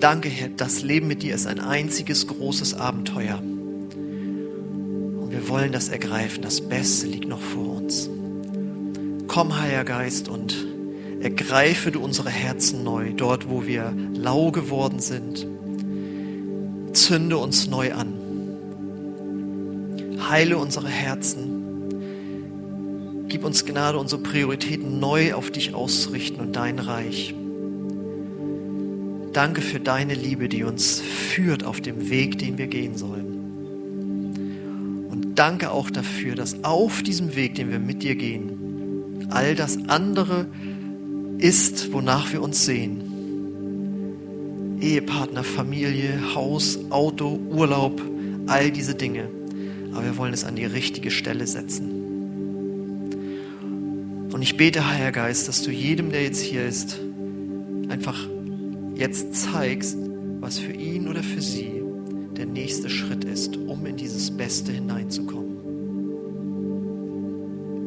Danke, 0.00 0.30
Herr, 0.30 0.48
das 0.48 0.80
Leben 0.80 1.06
mit 1.06 1.22
dir 1.22 1.34
ist 1.34 1.46
ein 1.46 1.60
einziges 1.60 2.26
großes 2.26 2.72
Abenteuer. 2.72 3.42
Und 3.42 5.28
wir 5.30 5.46
wollen 5.46 5.70
das 5.70 5.90
ergreifen. 5.90 6.40
Das 6.42 6.62
Beste 6.62 7.08
liegt 7.08 7.28
noch 7.28 7.42
vor 7.42 7.76
uns. 7.76 8.08
Komm, 9.26 9.60
Heiliger 9.60 9.84
Geist, 9.84 10.30
und 10.30 10.56
ergreife 11.20 11.90
du 11.90 12.00
unsere 12.00 12.30
Herzen 12.30 12.82
neu, 12.82 13.12
dort, 13.12 13.46
wo 13.50 13.66
wir 13.66 13.92
lau 14.14 14.50
geworden 14.50 15.00
sind. 15.00 15.46
Zünde 16.94 17.36
uns 17.36 17.66
neu 17.66 17.92
an. 17.92 18.14
Heile 20.26 20.56
unsere 20.56 20.88
Herzen. 20.88 21.53
Gib 23.34 23.44
uns 23.44 23.64
Gnade, 23.64 23.98
unsere 23.98 24.22
Prioritäten 24.22 25.00
neu 25.00 25.34
auf 25.34 25.50
dich 25.50 25.74
auszurichten 25.74 26.38
und 26.38 26.54
dein 26.54 26.78
Reich. 26.78 27.34
Danke 29.32 29.60
für 29.60 29.80
deine 29.80 30.14
Liebe, 30.14 30.48
die 30.48 30.62
uns 30.62 31.00
führt 31.00 31.64
auf 31.64 31.80
dem 31.80 32.10
Weg, 32.10 32.38
den 32.38 32.58
wir 32.58 32.68
gehen 32.68 32.96
sollen. 32.96 35.08
Und 35.10 35.36
danke 35.36 35.72
auch 35.72 35.90
dafür, 35.90 36.36
dass 36.36 36.62
auf 36.62 37.02
diesem 37.02 37.34
Weg, 37.34 37.56
den 37.56 37.72
wir 37.72 37.80
mit 37.80 38.04
dir 38.04 38.14
gehen, 38.14 39.26
all 39.30 39.56
das 39.56 39.78
andere 39.88 40.46
ist, 41.38 41.92
wonach 41.92 42.32
wir 42.32 42.40
uns 42.40 42.64
sehen. 42.64 43.02
Ehepartner, 44.80 45.42
Familie, 45.42 46.36
Haus, 46.36 46.78
Auto, 46.90 47.40
Urlaub, 47.50 48.00
all 48.46 48.70
diese 48.70 48.94
Dinge. 48.94 49.28
Aber 49.92 50.04
wir 50.04 50.16
wollen 50.18 50.34
es 50.34 50.44
an 50.44 50.54
die 50.54 50.66
richtige 50.66 51.10
Stelle 51.10 51.48
setzen. 51.48 52.03
Und 54.34 54.42
ich 54.42 54.56
bete, 54.56 54.90
Heiliger 54.90 55.12
Geist, 55.12 55.46
dass 55.46 55.62
du 55.62 55.70
jedem, 55.70 56.10
der 56.10 56.24
jetzt 56.24 56.40
hier 56.40 56.66
ist, 56.66 56.98
einfach 57.88 58.18
jetzt 58.96 59.32
zeigst, 59.32 59.96
was 60.40 60.58
für 60.58 60.72
ihn 60.72 61.06
oder 61.06 61.22
für 61.22 61.40
sie 61.40 61.80
der 62.36 62.46
nächste 62.46 62.90
Schritt 62.90 63.22
ist, 63.22 63.56
um 63.56 63.86
in 63.86 63.96
dieses 63.96 64.36
Beste 64.36 64.72
hineinzukommen. 64.72 65.54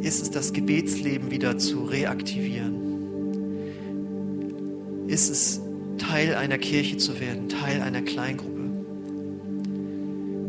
Ist 0.01 0.21
es 0.21 0.31
das 0.31 0.53
Gebetsleben 0.53 1.31
wieder 1.31 1.57
zu 1.57 1.83
reaktivieren? 1.83 2.77
Ist 5.07 5.29
es 5.29 5.59
Teil 5.97 6.33
einer 6.33 6.59
Kirche 6.59 6.95
zu 6.95 7.19
werden, 7.19 7.49
Teil 7.49 7.81
einer 7.81 8.03
Kleingruppe? 8.03 8.85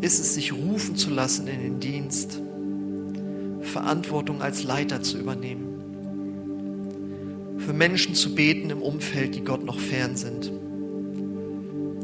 Ist 0.01 0.21
es 0.21 0.37
sich 0.37 0.53
rufen 0.53 0.95
zu 0.95 1.11
lassen 1.11 1.49
in 1.49 1.59
den 1.61 1.81
Dienst, 1.81 2.41
Verantwortung 3.63 4.43
als 4.43 4.63
Leiter 4.63 5.03
zu 5.03 5.19
übernehmen? 5.19 5.68
Für 7.69 7.75
Menschen 7.75 8.15
zu 8.15 8.35
beten 8.35 8.71
im 8.71 8.81
Umfeld, 8.81 9.35
die 9.35 9.45
Gott 9.45 9.63
noch 9.63 9.79
fern 9.79 10.17
sind. 10.17 10.51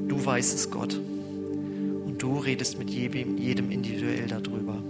Du 0.07 0.23
weißt 0.23 0.55
es, 0.55 0.71
Gott. 0.71 0.95
Und 2.05 2.17
du 2.19 2.37
redest 2.37 2.79
mit 2.79 2.91
jedem, 2.91 3.39
individuell 3.71 4.27
darüber. 4.27 4.83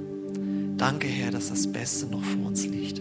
Danke, 0.77 1.07
Herr, 1.07 1.31
dass 1.31 1.51
das 1.51 1.71
Beste 1.71 2.07
noch 2.07 2.25
vor 2.25 2.47
uns 2.47 2.67
liegt. 2.67 3.01